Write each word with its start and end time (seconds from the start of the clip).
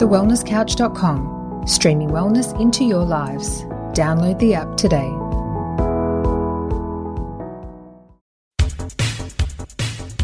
thewellnesscouch.com, 0.00 1.66
streaming 1.66 2.08
wellness 2.08 2.58
into 2.58 2.84
your 2.84 3.04
lives. 3.04 3.64
Download 3.92 4.38
the 4.38 4.54
app 4.54 4.74
today. 4.78 5.10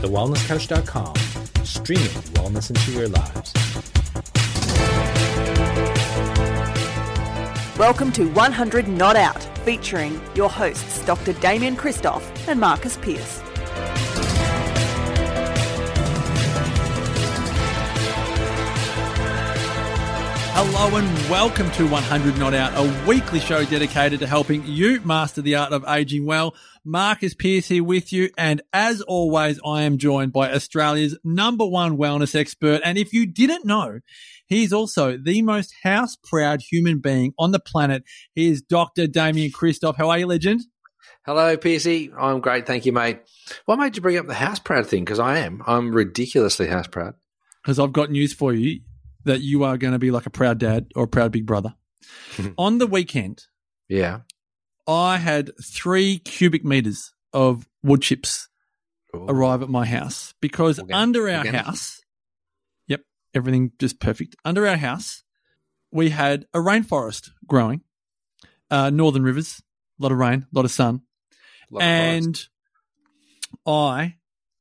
thewellnesscouch.com, 0.01 1.15
streaming 1.67 2.09
wellness 2.33 2.71
into 2.71 2.93
your 2.93 3.09
lives. 3.09 3.53
Welcome 7.79 8.13
to 8.13 8.33
100 8.33 8.89
Not 8.89 9.17
Out, 9.17 9.43
featuring 9.59 10.19
your 10.35 10.49
hosts 10.49 11.05
Dr. 11.05 11.35
Damien 11.35 11.77
Kristof 11.77 12.23
and 12.49 12.59
Marcus 12.59 12.97
Pearce. 12.97 13.43
Hello 20.59 20.97
and 20.97 21.07
welcome 21.29 21.71
to 21.73 21.87
100 21.87 22.39
Not 22.39 22.55
Out, 22.55 22.73
a 22.75 23.07
weekly 23.07 23.41
show 23.41 23.63
dedicated 23.67 24.21
to 24.21 24.27
helping 24.27 24.67
you 24.67 25.03
master 25.03 25.43
the 25.43 25.57
art 25.57 25.71
of 25.71 25.85
aging 25.87 26.25
well. 26.25 26.55
Marcus 26.83 27.35
Pearce 27.35 27.69
here 27.69 27.85
with 27.85 28.11
you. 28.11 28.31
And 28.39 28.63
as 28.73 29.03
always, 29.03 29.61
I 29.63 29.83
am 29.83 29.99
joined 29.99 30.33
by 30.33 30.51
Australia's 30.51 31.19
number 31.23 31.67
one 31.67 31.99
wellness 31.99 32.35
expert. 32.35 32.81
And 32.87 32.97
if 32.97 33.13
you 33.13 33.27
didn't 33.27 33.67
know, 33.67 34.01
he's 34.47 34.73
also 34.73 35.19
the 35.19 35.43
most 35.43 35.75
house 35.83 36.17
proud 36.25 36.63
human 36.63 37.01
being 37.01 37.35
on 37.39 37.51
the 37.51 37.61
planet. 37.61 38.03
He 38.35 38.49
is 38.49 38.63
Dr. 38.63 39.07
Damien 39.07 39.53
Kristof. 39.53 39.97
How 39.99 40.09
are 40.09 40.17
you, 40.19 40.27
legend? 40.27 40.63
Hello, 41.27 41.59
PC. 41.59 42.15
I'm 42.19 42.41
great. 42.41 42.67
Thank 42.67 42.87
you, 42.87 42.95
mate. 42.95 43.21
What 43.67 43.79
made 43.79 43.95
you 43.95 44.01
bring 44.01 44.17
up 44.17 44.27
the 44.27 44.33
house 44.33 44.59
proud 44.59 44.87
thing? 44.87 45.05
Because 45.05 45.19
I 45.19 45.37
am. 45.41 45.63
I'm 45.67 45.93
ridiculously 45.93 46.67
house 46.67 46.87
proud. 46.87 47.13
Because 47.63 47.79
I've 47.79 47.93
got 47.93 48.11
news 48.11 48.33
for 48.33 48.55
you 48.55 48.81
that 49.27 49.41
you 49.43 49.63
are 49.65 49.77
going 49.79 49.93
to 49.93 49.99
be 49.99 50.11
like 50.11 50.27
a 50.27 50.31
proud 50.31 50.59
dad 50.59 50.87
or 50.97 51.05
a 51.05 51.09
proud 51.09 51.31
big 51.33 51.47
brother. 51.47 51.75
on 52.59 52.79
the 52.79 52.87
weekend, 52.87 53.45
Yeah. 53.89 54.21
I 54.89 55.19
had 55.19 55.51
three 55.63 56.19
cubic 56.19 56.65
meters 56.65 57.13
of 57.33 57.69
wood 57.83 58.03
chips 58.03 58.49
Ooh. 59.15 59.27
arrive 59.29 59.63
at 59.63 59.69
my 59.69 59.85
house 59.85 60.33
because 60.41 60.79
Organic- 60.79 60.97
under 60.97 61.29
our 61.29 61.39
organic. 61.39 61.61
house, 61.67 62.01
yep, 62.87 63.01
everything 63.35 63.73
just 63.81 63.99
perfect. 64.01 64.37
Under 64.45 64.67
our 64.67 64.77
house, 64.77 65.25
we 65.91 66.11
had 66.11 66.47
a 66.55 66.59
rainforest 66.59 67.31
growing, 67.47 67.81
uh, 68.71 68.91
northern 68.91 69.25
rivers, 69.25 69.61
a 69.99 70.03
lot 70.03 70.13
of 70.13 70.19
rain, 70.19 70.47
a 70.53 70.57
lot 70.57 70.65
of 70.65 70.71
sun, 70.71 71.03
Lot 71.71 71.81
of 71.81 71.83
and 71.89 72.39
I 73.67 74.17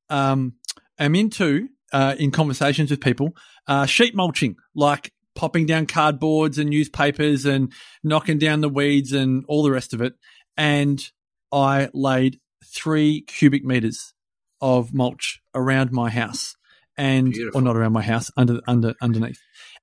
um, 0.09 0.53
am 0.97 1.13
into 1.15 1.69
uh, 1.93 2.15
in 2.17 2.31
conversations 2.31 2.89
with 2.91 3.01
people 3.01 3.35
uh, 3.67 3.85
sheet 3.85 4.15
mulching, 4.15 4.55
like 4.73 5.11
popping 5.35 5.65
down 5.65 5.85
cardboards 5.85 6.57
and 6.57 6.69
newspapers 6.69 7.45
and 7.45 7.71
knocking 8.03 8.37
down 8.37 8.61
the 8.61 8.69
weeds 8.69 9.11
and 9.11 9.43
all 9.47 9.63
the 9.63 9.71
rest 9.71 9.93
of 9.93 10.01
it. 10.01 10.13
And 10.57 11.03
I 11.51 11.89
laid 11.93 12.39
three 12.63 13.21
cubic 13.21 13.63
meters 13.63 14.13
of 14.61 14.93
mulch 14.93 15.41
around 15.53 15.91
my 15.91 16.09
house, 16.09 16.55
and 16.97 17.31
Beautiful. 17.31 17.61
or 17.61 17.63
not 17.63 17.75
around 17.75 17.93
my 17.93 18.01
house, 18.01 18.31
under 18.37 18.61
under 18.67 18.95
underneath. 19.01 19.39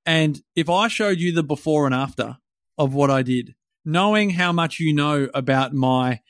And 0.07 0.41
if 0.57 0.69
I 0.69 0.89
showed 0.89 1.19
you 1.19 1.33
the 1.33 1.43
before 1.43 1.87
and 1.87 1.95
after 1.95 2.39
of 2.79 2.95
what 2.95 3.11
I 3.11 3.23
did, 3.23 3.55
knowing 3.85 4.31
how 4.31 4.53
much 4.53 4.81
you 4.81 4.95
know 4.95 5.29
about 5.35 5.73
my 5.73 6.21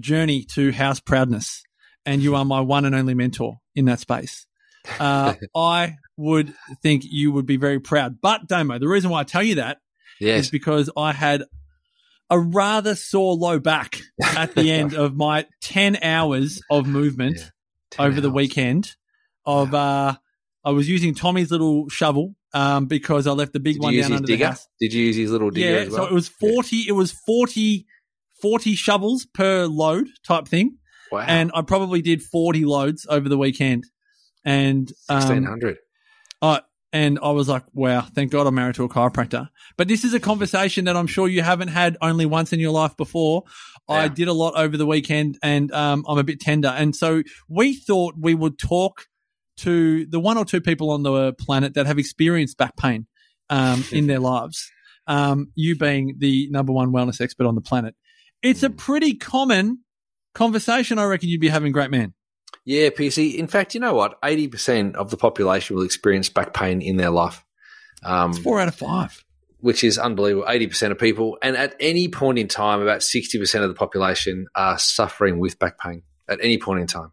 journey 0.00 0.44
to 0.54 0.72
house 0.72 0.98
proudness, 0.98 1.62
and 2.06 2.22
you 2.22 2.34
are 2.34 2.44
my 2.44 2.60
one 2.60 2.84
and 2.84 2.94
only 2.94 3.14
mentor 3.14 3.58
in 3.74 3.84
that 3.84 4.00
space, 4.00 4.46
uh, 5.00 5.34
I 5.56 5.96
would 6.16 6.54
think 6.82 7.02
you 7.04 7.32
would 7.32 7.46
be 7.46 7.56
very 7.56 7.80
proud. 7.80 8.20
But 8.20 8.46
Damo, 8.48 8.78
the 8.78 8.88
reason 8.88 9.10
why 9.10 9.20
I 9.20 9.24
tell 9.24 9.42
you 9.42 9.56
that 9.56 9.78
is 10.20 10.26
yes. 10.26 10.50
because 10.50 10.90
I 10.96 11.12
had 11.12 11.44
a 12.30 12.38
rather 12.38 12.94
sore 12.94 13.34
low 13.34 13.58
back 13.58 14.00
at 14.22 14.54
the 14.54 14.70
end 14.70 14.94
of 14.94 15.14
my 15.14 15.46
10 15.62 15.98
hours 16.02 16.62
of 16.70 16.86
movement 16.86 17.36
Yeah. 17.38 17.46
10 17.92 18.06
over 18.06 18.20
the 18.20 18.30
weekend 18.30 18.90
of 19.46 19.74
uh 19.74 20.14
I 20.64 20.70
was 20.70 20.88
using 20.88 21.14
Tommy's 21.14 21.50
little 21.50 21.88
shovel 21.90 22.34
um 22.54 22.86
because 22.86 23.26
I 23.26 23.32
left 23.32 23.52
the 23.52 23.60
big 23.60 23.74
Did 23.74 23.82
one 23.82 23.94
down 23.94 24.04
under 24.12 24.20
the 24.22 24.26
digger? 24.26 24.46
house. 24.46 24.66
Did 24.80 24.92
you 24.94 25.04
use 25.04 25.16
his 25.16 25.30
little 25.30 25.50
digger 25.50 25.68
Yeah, 25.70 25.80
as 25.82 25.90
well? 25.90 26.04
so 26.06 26.10
it 26.10 26.14
was 26.14 26.28
40 26.28 26.76
it 26.88 26.92
was 26.92 27.12
40 27.12 27.86
40 28.40 28.74
shovels 28.74 29.26
per 29.26 29.66
load 29.66 30.06
type 30.26 30.48
thing 30.48 30.78
wow. 31.12 31.24
and 31.28 31.50
I 31.54 31.62
probably 31.62 32.00
did 32.02 32.22
40 32.22 32.64
loads 32.64 33.06
over 33.08 33.28
the 33.28 33.38
weekend. 33.38 33.84
And 34.44 34.90
um, 35.08 35.16
1600. 35.16 35.76
I 36.42 36.60
and 36.92 37.18
I 37.20 37.30
was 37.30 37.48
like, 37.48 37.64
wow, 37.72 38.02
thank 38.02 38.30
God 38.30 38.46
I'm 38.46 38.54
married 38.54 38.76
to 38.76 38.84
a 38.84 38.88
chiropractor. 38.88 39.48
But 39.76 39.88
this 39.88 40.04
is 40.04 40.14
a 40.14 40.20
conversation 40.20 40.84
that 40.84 40.96
I'm 40.96 41.08
sure 41.08 41.26
you 41.26 41.42
haven't 41.42 41.68
had 41.68 41.96
only 42.00 42.24
once 42.24 42.52
in 42.52 42.60
your 42.60 42.70
life 42.70 42.96
before. 42.96 43.42
I 43.88 44.06
did 44.08 44.28
a 44.28 44.32
lot 44.32 44.54
over 44.56 44.76
the 44.76 44.86
weekend 44.86 45.36
and 45.42 45.72
um, 45.72 46.04
I'm 46.08 46.18
a 46.18 46.22
bit 46.22 46.38
tender. 46.40 46.68
And 46.68 46.94
so 46.94 47.22
we 47.48 47.74
thought 47.74 48.14
we 48.18 48.34
would 48.34 48.58
talk 48.58 49.06
to 49.58 50.06
the 50.06 50.20
one 50.20 50.38
or 50.38 50.44
two 50.44 50.60
people 50.60 50.90
on 50.90 51.02
the 51.02 51.32
planet 51.32 51.74
that 51.74 51.86
have 51.86 51.98
experienced 51.98 52.56
back 52.58 52.76
pain 52.76 53.06
um, 53.50 53.84
in 53.92 54.06
their 54.06 54.20
lives. 54.20 54.70
Um, 55.08 55.48
you 55.56 55.76
being 55.76 56.14
the 56.18 56.48
number 56.50 56.72
one 56.72 56.92
wellness 56.92 57.20
expert 57.20 57.46
on 57.46 57.56
the 57.56 57.60
planet. 57.60 57.94
It's 58.40 58.62
a 58.62 58.68
Mm. 58.70 58.76
pretty 58.76 59.14
common 59.14 59.80
conversation. 60.34 60.98
I 60.98 61.04
reckon 61.04 61.28
you'd 61.28 61.40
be 61.40 61.48
having, 61.48 61.72
great 61.72 61.90
man. 61.90 62.14
Yeah, 62.64 62.88
PC. 62.90 63.34
In 63.36 63.46
fact, 63.46 63.74
you 63.74 63.80
know 63.80 63.94
what? 63.94 64.20
80% 64.22 64.94
of 64.94 65.10
the 65.10 65.16
population 65.16 65.76
will 65.76 65.84
experience 65.84 66.28
back 66.28 66.54
pain 66.54 66.80
in 66.82 66.96
their 66.96 67.10
life. 67.10 67.44
Um, 68.02 68.30
It's 68.30 68.38
four 68.40 68.60
out 68.60 68.68
of 68.68 68.74
five. 68.74 69.24
which 69.60 69.82
is 69.82 69.98
unbelievable. 69.98 70.46
80% 70.46 70.90
of 70.90 70.98
people. 70.98 71.38
And 71.42 71.56
at 71.56 71.74
any 71.80 72.08
point 72.08 72.38
in 72.38 72.48
time, 72.48 72.80
about 72.82 73.00
60% 73.00 73.62
of 73.62 73.68
the 73.68 73.74
population 73.74 74.46
are 74.54 74.78
suffering 74.78 75.38
with 75.38 75.58
back 75.58 75.78
pain 75.78 76.02
at 76.28 76.38
any 76.42 76.58
point 76.58 76.80
in 76.80 76.86
time, 76.86 77.12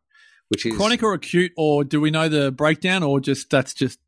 which 0.49 0.65
is 0.65 0.75
Chronic 0.75 1.01
or 1.03 1.13
acute, 1.13 1.51
or 1.57 1.83
do 1.85 2.01
we 2.01 2.11
know 2.11 2.27
the 2.29 2.51
breakdown, 2.51 3.03
or 3.03 3.19
just 3.21 3.49
that's 3.49 3.73
just 3.73 3.99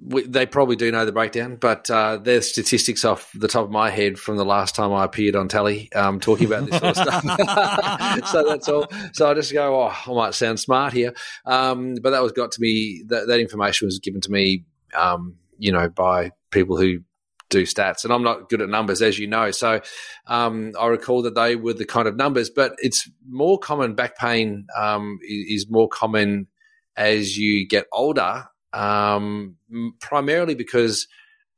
we, 0.00 0.26
they 0.26 0.46
probably 0.46 0.76
do 0.76 0.90
know 0.90 1.04
the 1.04 1.12
breakdown, 1.12 1.56
but 1.56 1.88
uh, 1.90 2.18
statistics 2.40 3.04
off 3.04 3.30
the 3.32 3.48
top 3.48 3.64
of 3.64 3.70
my 3.70 3.90
head 3.90 4.18
from 4.18 4.36
the 4.36 4.44
last 4.44 4.74
time 4.74 4.92
I 4.92 5.04
appeared 5.04 5.36
on 5.36 5.48
telly 5.48 5.90
um, 5.92 6.20
talking 6.20 6.46
about 6.46 6.66
this 6.66 6.78
sort 6.78 6.96
of 6.96 7.22
stuff. 7.22 8.28
so 8.30 8.44
that's 8.44 8.68
all. 8.68 8.86
So 9.12 9.30
I 9.30 9.34
just 9.34 9.52
go, 9.52 9.82
oh, 9.82 9.94
I 10.06 10.12
might 10.12 10.34
sound 10.34 10.60
smart 10.60 10.92
here, 10.92 11.14
um, 11.46 11.94
but 12.02 12.10
that 12.10 12.22
was 12.22 12.32
got 12.32 12.52
to 12.52 12.60
me. 12.60 13.02
That, 13.08 13.28
that 13.28 13.40
information 13.40 13.86
was 13.86 13.98
given 13.98 14.20
to 14.22 14.30
me, 14.30 14.64
um, 14.94 15.36
you 15.58 15.72
know, 15.72 15.88
by 15.88 16.32
people 16.50 16.76
who 16.76 17.00
do 17.48 17.62
stats, 17.62 18.04
and 18.04 18.12
I'm 18.12 18.22
not 18.22 18.48
good 18.48 18.60
at 18.60 18.68
numbers, 18.68 19.00
as 19.00 19.18
you 19.18 19.26
know. 19.26 19.50
So 19.52 19.80
um, 20.26 20.72
I 20.78 20.86
recall 20.86 21.22
that 21.22 21.34
they 21.34 21.56
were 21.56 21.74
the 21.74 21.84
kind 21.84 22.08
of 22.08 22.16
numbers, 22.16 22.50
but 22.50 22.74
it's 22.78 23.08
more 23.28 23.58
common. 23.58 23.94
Back 23.94 24.18
pain 24.18 24.66
um, 24.76 25.18
is 25.22 25.66
more 25.70 25.88
common 25.88 26.48
as 26.96 27.36
you 27.36 27.66
get 27.66 27.86
older, 27.92 28.46
um, 28.74 29.56
primarily 30.00 30.54
because 30.54 31.06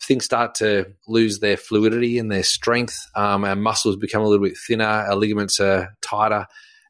things 0.02 0.24
start 0.24 0.54
to 0.56 0.86
lose 1.08 1.38
their 1.38 1.56
fluidity 1.56 2.18
and 2.18 2.30
their 2.30 2.42
strength. 2.42 2.98
Um, 3.14 3.44
our 3.44 3.56
muscles 3.56 3.96
become 3.96 4.22
a 4.22 4.26
little 4.28 4.44
bit 4.44 4.56
thinner, 4.66 4.84
our 4.84 5.16
ligaments 5.16 5.58
are 5.58 5.96
tighter, 6.02 6.46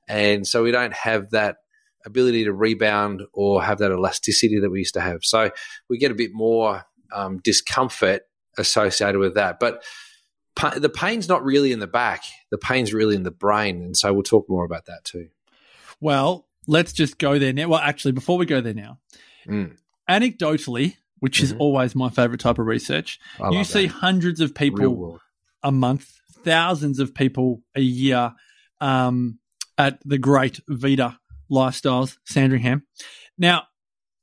and 0.08 0.46
so 0.46 0.62
we 0.62 0.72
don't 0.72 0.92
have 0.92 1.30
that 1.30 1.56
ability 2.04 2.44
to 2.44 2.52
rebound 2.52 3.22
or 3.32 3.62
have 3.62 3.78
that 3.78 3.90
elasticity 3.90 4.60
that 4.60 4.70
we 4.70 4.78
used 4.80 4.94
to 4.94 5.00
have. 5.00 5.20
So 5.22 5.50
we 5.88 5.98
get 5.98 6.10
a 6.10 6.14
bit 6.14 6.30
more 6.32 6.84
um, 7.12 7.38
discomfort 7.42 8.22
associated 8.58 9.18
with 9.18 9.34
that. 9.34 9.58
But 9.60 9.82
pa- 10.54 10.78
the 10.78 10.88
pain's 10.88 11.28
not 11.28 11.44
really 11.44 11.70
in 11.72 11.78
the 11.78 11.86
back; 11.86 12.22
the 12.50 12.58
pain's 12.58 12.92
really 12.92 13.14
in 13.14 13.22
the 13.22 13.30
brain, 13.30 13.82
and 13.82 13.96
so 13.96 14.12
we'll 14.12 14.22
talk 14.22 14.46
more 14.48 14.64
about 14.64 14.86
that 14.86 15.04
too. 15.04 15.28
well? 16.00 16.44
Let's 16.68 16.92
just 16.92 17.18
go 17.18 17.38
there 17.38 17.52
now. 17.52 17.68
Well, 17.68 17.78
actually, 17.78 18.10
before 18.10 18.38
we 18.38 18.44
go 18.44 18.60
there 18.60 18.74
now, 18.74 18.98
Mm, 19.48 19.76
anecdotally, 20.08 20.96
which 21.18 21.40
is 21.42 21.52
Mhm. 21.52 21.60
always 21.60 21.94
my 21.94 22.10
favorite 22.10 22.40
type 22.40 22.58
of 22.58 22.66
research, 22.66 23.18
I 23.40 23.50
you 23.50 23.64
see 23.64 23.86
that. 23.86 23.92
hundreds 23.94 24.40
of 24.40 24.54
people 24.54 25.20
a 25.62 25.72
month, 25.72 26.12
thousands 26.44 26.98
of 26.98 27.14
people 27.14 27.62
a 27.74 27.80
year 27.80 28.32
um, 28.80 29.38
at 29.78 29.98
the 30.04 30.18
great 30.18 30.60
Vita 30.68 31.18
Lifestyles, 31.50 32.18
Sandringham. 32.26 32.82
Now, 33.38 33.64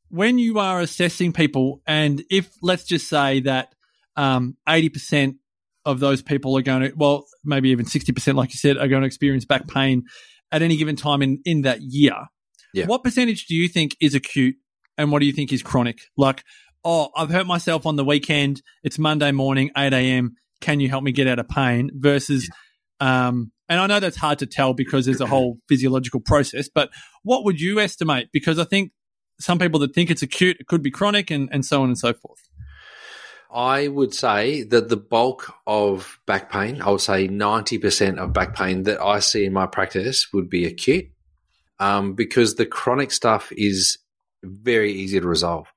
when 0.10 0.38
you 0.38 0.60
are 0.60 0.80
assessing 0.80 1.34
people, 1.34 1.82
and 1.88 2.24
if 2.30 2.52
let's 2.62 2.84
just 2.84 3.08
say 3.10 3.40
that 3.42 3.74
um, 4.16 4.56
80% 4.70 5.38
of 5.86 6.00
those 6.00 6.22
people 6.22 6.56
are 6.58 6.62
going 6.62 6.84
to, 6.84 6.94
well, 6.96 7.26
maybe 7.44 7.70
even 7.70 7.86
60%, 7.86 8.36
like 8.36 8.52
you 8.54 8.58
said, 8.58 8.78
are 8.78 8.88
going 8.88 9.02
to 9.02 9.08
experience 9.08 9.44
back 9.44 9.68
pain 9.68 10.04
at 10.52 10.62
any 10.62 10.78
given 10.78 10.96
time 10.96 11.22
in, 11.24 11.40
in 11.46 11.64
that 11.64 11.82
year, 11.82 12.16
Yeah. 12.76 12.86
what 12.86 13.04
percentage 13.04 13.48
do 13.48 13.56
you 13.56 13.68
think 13.68 13.98
is 14.00 14.14
acute 14.14 14.56
and 14.98 15.12
what 15.12 15.20
do 15.20 15.26
you 15.26 15.34
think 15.34 15.52
is 15.52 15.64
chronic? 15.64 16.00
Like, 16.18 16.44
oh, 16.84 17.10
I've 17.16 17.30
hurt 17.30 17.48
myself 17.48 17.86
on 17.86 17.96
the 17.96 18.06
weekend. 18.06 18.62
It's 18.84 19.00
Monday 19.00 19.32
morning, 19.32 19.72
8 19.78 19.94
a.m. 19.94 20.36
Can 20.62 20.80
you 20.80 20.90
help 20.90 21.04
me 21.04 21.12
get 21.12 21.28
out 21.28 21.40
of 21.40 21.48
pain? 21.48 21.92
Versus, 21.94 22.50
um, 23.00 23.52
and 23.70 23.80
I 23.80 23.88
know 23.88 24.00
that's 24.00 24.18
hard 24.18 24.40
to 24.40 24.46
tell 24.46 24.74
because 24.74 25.06
there's 25.06 25.22
a 25.22 25.26
whole 25.26 25.58
physiological 25.70 26.20
process, 26.20 26.70
but 26.74 26.90
what 27.24 27.44
would 27.46 27.60
you 27.60 27.80
estimate? 27.80 28.30
Because 28.32 28.60
I 28.60 28.64
think 28.64 28.92
some 29.40 29.60
people 29.60 29.80
that 29.82 29.94
think 29.94 30.10
it's 30.10 30.22
acute, 30.22 30.58
it 30.60 30.68
could 30.68 30.84
be 30.84 30.92
chronic 30.92 31.32
and, 31.32 31.50
and 31.52 31.66
so 31.66 31.82
on 31.82 31.90
and 31.90 31.98
so 31.98 32.14
forth. 32.14 32.40
I 33.54 33.88
would 33.88 34.16
say 34.16 34.64
that 34.64 34.90
the 34.90 34.98
bulk 34.98 35.54
of 35.68 36.20
back 36.26 36.52
pain, 36.52 36.82
I 36.82 36.90
would 36.90 37.02
say 37.02 37.28
90% 37.28 38.18
of 38.18 38.34
back 38.34 38.56
pain 38.56 38.84
that 38.84 39.00
I 39.00 39.20
see 39.20 39.46
in 39.46 39.54
my 39.54 39.68
practice 39.68 40.34
would 40.34 40.50
be 40.50 40.66
acute 40.66 41.06
um, 41.80 42.14
because 42.14 42.56
the 42.56 42.66
chronic 42.66 43.12
stuff 43.12 43.52
is 43.56 44.00
very 44.44 44.92
easy 44.92 45.20
to 45.20 45.28
resolve. 45.28 45.68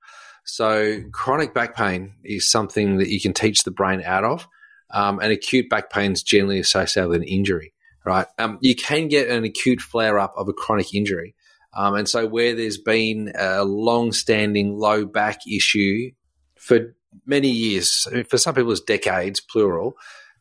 So, 0.44 1.02
chronic 1.12 1.54
back 1.54 1.74
pain 1.74 2.14
is 2.24 2.50
something 2.50 2.98
that 2.98 3.08
you 3.08 3.20
can 3.20 3.32
teach 3.32 3.64
the 3.64 3.70
brain 3.72 4.02
out 4.04 4.24
of, 4.24 4.46
um, 4.90 5.18
and 5.18 5.32
acute 5.32 5.68
back 5.68 5.90
pain 5.90 6.12
is 6.12 6.22
generally 6.22 6.60
associated 6.60 7.08
with 7.08 7.22
an 7.22 7.28
injury, 7.28 7.72
right? 8.04 8.26
Um, 8.38 8.58
you 8.60 8.76
can 8.76 9.08
get 9.08 9.28
an 9.28 9.44
acute 9.44 9.80
flare 9.80 10.18
up 10.18 10.34
of 10.36 10.48
a 10.48 10.52
chronic 10.52 10.94
injury. 10.94 11.34
Um, 11.74 11.94
and 11.94 12.08
so, 12.08 12.26
where 12.26 12.54
there's 12.54 12.78
been 12.78 13.32
a 13.36 13.64
long 13.64 14.12
standing 14.12 14.78
low 14.78 15.04
back 15.04 15.40
issue 15.46 16.12
for 16.56 16.94
many 17.26 17.50
years, 17.50 18.06
for 18.28 18.38
some 18.38 18.54
people, 18.54 18.72
it's 18.72 18.80
decades, 18.80 19.40
plural, 19.40 19.96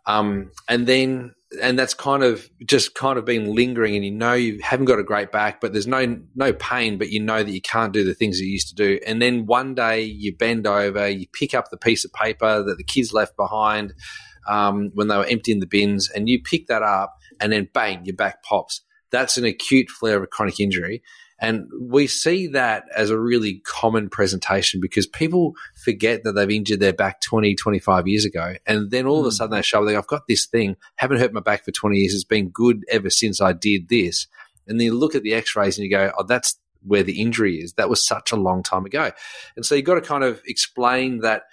um, 0.07 0.51
and 0.67 0.87
then 0.87 1.33
and 1.61 1.79
that's 1.79 1.93
kind 1.93 2.23
of 2.23 2.49
just 2.65 2.95
kind 2.95 3.17
of 3.17 3.25
been 3.25 3.53
lingering, 3.53 3.95
and 3.95 4.05
you 4.05 4.11
know 4.11 4.33
you 4.33 4.59
haven't 4.61 4.85
got 4.85 4.99
a 4.99 5.03
great 5.03 5.31
back, 5.31 5.61
but 5.61 5.73
there's 5.73 5.87
no 5.87 6.19
no 6.35 6.53
pain, 6.53 6.97
but 6.97 7.09
you 7.09 7.19
know 7.19 7.43
that 7.43 7.51
you 7.51 7.61
can't 7.61 7.93
do 7.93 8.03
the 8.03 8.13
things 8.13 8.39
you 8.39 8.47
used 8.47 8.69
to 8.69 8.75
do. 8.75 8.99
And 9.05 9.21
then 9.21 9.45
one 9.45 9.75
day 9.75 10.01
you 10.01 10.35
bend 10.35 10.67
over, 10.67 11.07
you 11.07 11.27
pick 11.33 11.53
up 11.53 11.69
the 11.69 11.77
piece 11.77 12.05
of 12.05 12.13
paper 12.13 12.63
that 12.63 12.77
the 12.77 12.83
kids 12.83 13.13
left 13.13 13.35
behind 13.37 13.93
um, 14.47 14.91
when 14.93 15.07
they 15.07 15.17
were 15.17 15.25
emptying 15.25 15.59
the 15.59 15.67
bins, 15.67 16.09
and 16.09 16.29
you 16.29 16.41
pick 16.41 16.67
that 16.67 16.83
up, 16.83 17.15
and 17.39 17.51
then 17.51 17.69
bang, 17.73 18.05
your 18.05 18.15
back 18.15 18.43
pops. 18.43 18.81
That's 19.11 19.37
an 19.37 19.45
acute 19.45 19.89
flare 19.89 20.17
of 20.17 20.23
a 20.23 20.27
chronic 20.27 20.59
injury. 20.59 21.01
And 21.39 21.67
we 21.79 22.07
see 22.07 22.47
that 22.47 22.85
as 22.95 23.09
a 23.09 23.19
really 23.19 23.61
common 23.65 24.09
presentation 24.09 24.79
because 24.79 25.05
people 25.05 25.53
forget 25.83 26.23
that 26.23 26.31
they've 26.33 26.49
injured 26.49 26.79
their 26.79 26.93
back 26.93 27.19
20, 27.21 27.55
25 27.55 28.07
years 28.07 28.25
ago. 28.25 28.55
And 28.65 28.89
then 28.89 29.05
all 29.05 29.19
of 29.19 29.25
a 29.25 29.29
hmm. 29.29 29.35
sudden 29.35 29.55
they 29.55 29.61
show, 29.61 29.79
up. 29.79 29.85
like, 29.85 29.97
I've 29.97 30.07
got 30.07 30.27
this 30.27 30.45
thing, 30.45 30.77
haven't 30.95 31.19
hurt 31.19 31.33
my 31.33 31.41
back 31.41 31.65
for 31.65 31.71
20 31.71 31.97
years. 31.97 32.13
It's 32.13 32.23
been 32.23 32.49
good 32.49 32.83
ever 32.89 33.09
since 33.09 33.41
I 33.41 33.53
did 33.53 33.89
this. 33.89 34.27
And 34.67 34.79
then 34.79 34.85
you 34.85 34.97
look 34.97 35.13
at 35.13 35.23
the 35.23 35.33
x 35.33 35.55
rays 35.55 35.77
and 35.77 35.85
you 35.85 35.91
go, 35.91 36.11
oh, 36.17 36.23
that's 36.23 36.57
where 36.83 37.03
the 37.03 37.21
injury 37.21 37.57
is. 37.57 37.73
That 37.73 37.89
was 37.89 38.05
such 38.05 38.31
a 38.31 38.37
long 38.37 38.63
time 38.63 38.85
ago. 38.85 39.11
And 39.55 39.65
so 39.65 39.75
you've 39.75 39.85
got 39.85 39.95
to 39.95 40.01
kind 40.01 40.23
of 40.23 40.41
explain 40.45 41.19
that 41.19 41.43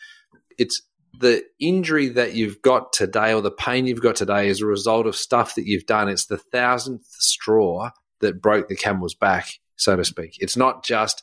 it's 0.59 0.81
the 1.19 1.45
injury 1.59 2.09
that 2.09 2.35
you've 2.35 2.63
got 2.63 2.93
today 2.93 3.35
or 3.35 3.43
the 3.43 3.51
pain 3.51 3.87
you've 3.87 4.03
got 4.03 4.17
today 4.17 4.49
is 4.49 4.61
a 4.61 4.67
result 4.67 5.07
of 5.07 5.17
stuff 5.17 5.55
that 5.57 5.67
you've 5.67 5.87
done. 5.87 6.09
It's 6.09 6.27
the 6.27 6.39
thousandth 6.39 7.07
straw 7.07 7.91
that 8.21 8.41
broke 8.41 8.69
the 8.69 8.77
camel's 8.77 9.15
back 9.15 9.59
so 9.83 9.97
to 9.97 10.05
speak. 10.05 10.39
It's 10.41 10.57
not 10.57 10.85
just, 10.85 11.23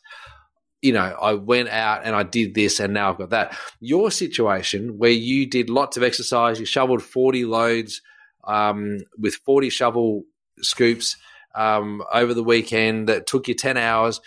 you 0.81 0.94
know, 0.94 1.17
I 1.21 1.33
went 1.33 1.69
out 1.69 2.01
and 2.06 2.15
I 2.15 2.23
did 2.23 2.53
this 2.56 2.79
and 2.79 2.94
now 2.94 3.11
I've 3.11 3.17
got 3.17 3.29
that. 3.31 3.57
Your 3.79 4.11
situation 4.11 4.97
where 4.97 5.11
you 5.11 5.45
did 5.45 5.69
lots 5.69 5.97
of 5.97 6.03
exercise, 6.03 6.59
you 6.59 6.65
shoveled 6.65 7.03
40 7.03 7.45
loads 7.45 8.01
um, 8.44 9.00
with 9.17 9.35
40 9.35 9.69
shovel 9.69 10.23
scoops 10.61 11.17
um, 11.55 12.03
over 12.13 12.33
the 12.33 12.43
weekend 12.43 13.09
that 13.09 13.27
took 13.27 13.47
you 13.47 13.53
10 13.53 13.77
hours 13.77 14.21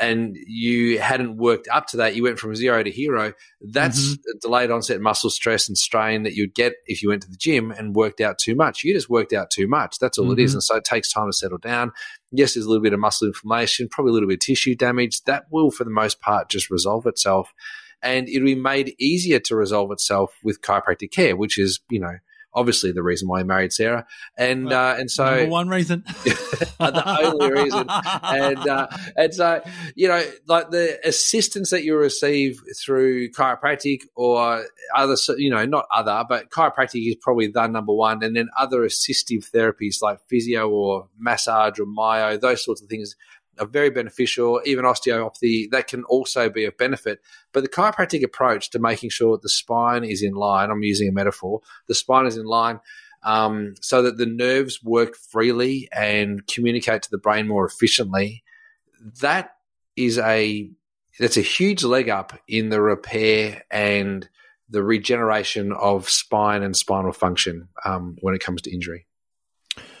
and 0.00 0.36
you 0.46 0.98
hadn't 1.00 1.36
worked 1.36 1.68
up 1.68 1.86
to 1.88 1.98
that, 1.98 2.14
you 2.14 2.22
went 2.22 2.38
from 2.38 2.54
zero 2.54 2.82
to 2.82 2.90
hero, 2.90 3.32
that's 3.60 4.12
mm-hmm. 4.12 4.38
delayed 4.40 4.70
onset 4.70 5.00
muscle 5.00 5.30
stress 5.30 5.68
and 5.68 5.76
strain 5.76 6.22
that 6.22 6.34
you'd 6.34 6.54
get 6.54 6.74
if 6.86 7.02
you 7.02 7.08
went 7.08 7.22
to 7.22 7.30
the 7.30 7.36
gym 7.36 7.70
and 7.72 7.94
worked 7.94 8.20
out 8.20 8.38
too 8.38 8.54
much. 8.54 8.84
You 8.84 8.94
just 8.94 9.10
worked 9.10 9.32
out 9.32 9.50
too 9.50 9.66
much. 9.66 9.98
That's 9.98 10.18
all 10.18 10.26
mm-hmm. 10.26 10.38
it 10.38 10.44
is. 10.44 10.50
Mm-hmm. 10.50 10.56
And 10.56 10.62
so 10.62 10.76
it 10.76 10.84
takes 10.84 11.12
time 11.12 11.28
to 11.28 11.32
settle 11.32 11.58
down. 11.58 11.92
Yes, 12.30 12.54
there's 12.54 12.66
a 12.66 12.68
little 12.68 12.82
bit 12.82 12.94
of 12.94 13.00
muscle 13.00 13.26
inflammation, 13.26 13.88
probably 13.88 14.10
a 14.10 14.14
little 14.14 14.28
bit 14.28 14.36
of 14.36 14.40
tissue 14.40 14.74
damage. 14.74 15.22
That 15.24 15.44
will, 15.50 15.70
for 15.70 15.84
the 15.84 15.90
most 15.90 16.20
part, 16.20 16.48
just 16.48 16.70
resolve 16.70 17.06
itself. 17.06 17.52
And 18.02 18.28
it'll 18.28 18.46
be 18.46 18.54
made 18.54 18.94
easier 18.98 19.38
to 19.40 19.54
resolve 19.56 19.92
itself 19.92 20.36
with 20.42 20.60
chiropractic 20.60 21.12
care, 21.12 21.36
which 21.36 21.56
is, 21.56 21.80
you 21.88 22.00
know, 22.00 22.16
obviously 22.54 22.92
the 22.92 23.02
reason 23.02 23.28
why 23.28 23.38
he 23.40 23.44
married 23.44 23.72
Sarah, 23.72 24.06
and 24.36 24.66
well, 24.66 24.94
uh, 24.94 24.98
and 24.98 25.10
so 25.10 25.46
one 25.46 25.68
reason, 25.68 26.04
the 26.78 27.18
only 27.22 27.50
reason, 27.50 27.86
and 27.88 28.68
uh, 28.68 28.86
and 29.16 29.34
so 29.34 29.62
you 29.94 30.08
know, 30.08 30.22
like 30.46 30.70
the 30.70 30.98
assistance 31.06 31.70
that 31.70 31.84
you 31.84 31.96
receive 31.96 32.60
through 32.84 33.30
chiropractic 33.30 34.02
or 34.14 34.64
other, 34.94 35.16
you 35.36 35.50
know, 35.50 35.64
not 35.64 35.86
other, 35.94 36.24
but 36.28 36.50
chiropractic 36.50 37.08
is 37.08 37.16
probably 37.20 37.48
the 37.48 37.66
number 37.66 37.92
one, 37.92 38.22
and 38.22 38.36
then 38.36 38.48
other 38.58 38.80
assistive 38.80 39.50
therapies 39.50 40.02
like 40.02 40.18
physio 40.28 40.68
or 40.68 41.08
massage 41.18 41.78
or 41.78 41.86
myo, 41.86 42.36
those 42.36 42.64
sorts 42.64 42.82
of 42.82 42.88
things 42.88 43.14
are 43.58 43.66
very 43.66 43.90
beneficial. 43.90 44.60
Even 44.64 44.84
osteopathy, 44.84 45.68
that 45.72 45.88
can 45.88 46.04
also 46.04 46.48
be 46.48 46.64
of 46.64 46.76
benefit. 46.76 47.20
But 47.52 47.62
the 47.62 47.68
chiropractic 47.68 48.22
approach 48.22 48.70
to 48.70 48.78
making 48.78 49.10
sure 49.10 49.38
the 49.38 49.48
spine 49.48 50.04
is 50.04 50.22
in 50.22 50.34
line, 50.34 50.70
I'm 50.70 50.82
using 50.82 51.08
a 51.08 51.12
metaphor, 51.12 51.60
the 51.86 51.94
spine 51.94 52.26
is 52.26 52.36
in 52.36 52.46
line 52.46 52.80
um, 53.22 53.74
so 53.80 54.02
that 54.02 54.16
the 54.16 54.26
nerves 54.26 54.82
work 54.82 55.16
freely 55.16 55.88
and 55.92 56.46
communicate 56.46 57.02
to 57.02 57.10
the 57.10 57.18
brain 57.18 57.46
more 57.46 57.66
efficiently. 57.66 58.42
That 59.20 59.56
is 59.96 60.18
a 60.18 60.70
that's 61.18 61.36
a 61.36 61.42
huge 61.42 61.84
leg 61.84 62.08
up 62.08 62.38
in 62.48 62.70
the 62.70 62.80
repair 62.80 63.64
and 63.70 64.28
the 64.68 64.82
regeneration 64.82 65.72
of 65.72 66.08
spine 66.08 66.62
and 66.62 66.74
spinal 66.74 67.12
function 67.12 67.68
um, 67.84 68.16
when 68.20 68.34
it 68.34 68.42
comes 68.42 68.62
to 68.62 68.72
injury. 68.72 69.06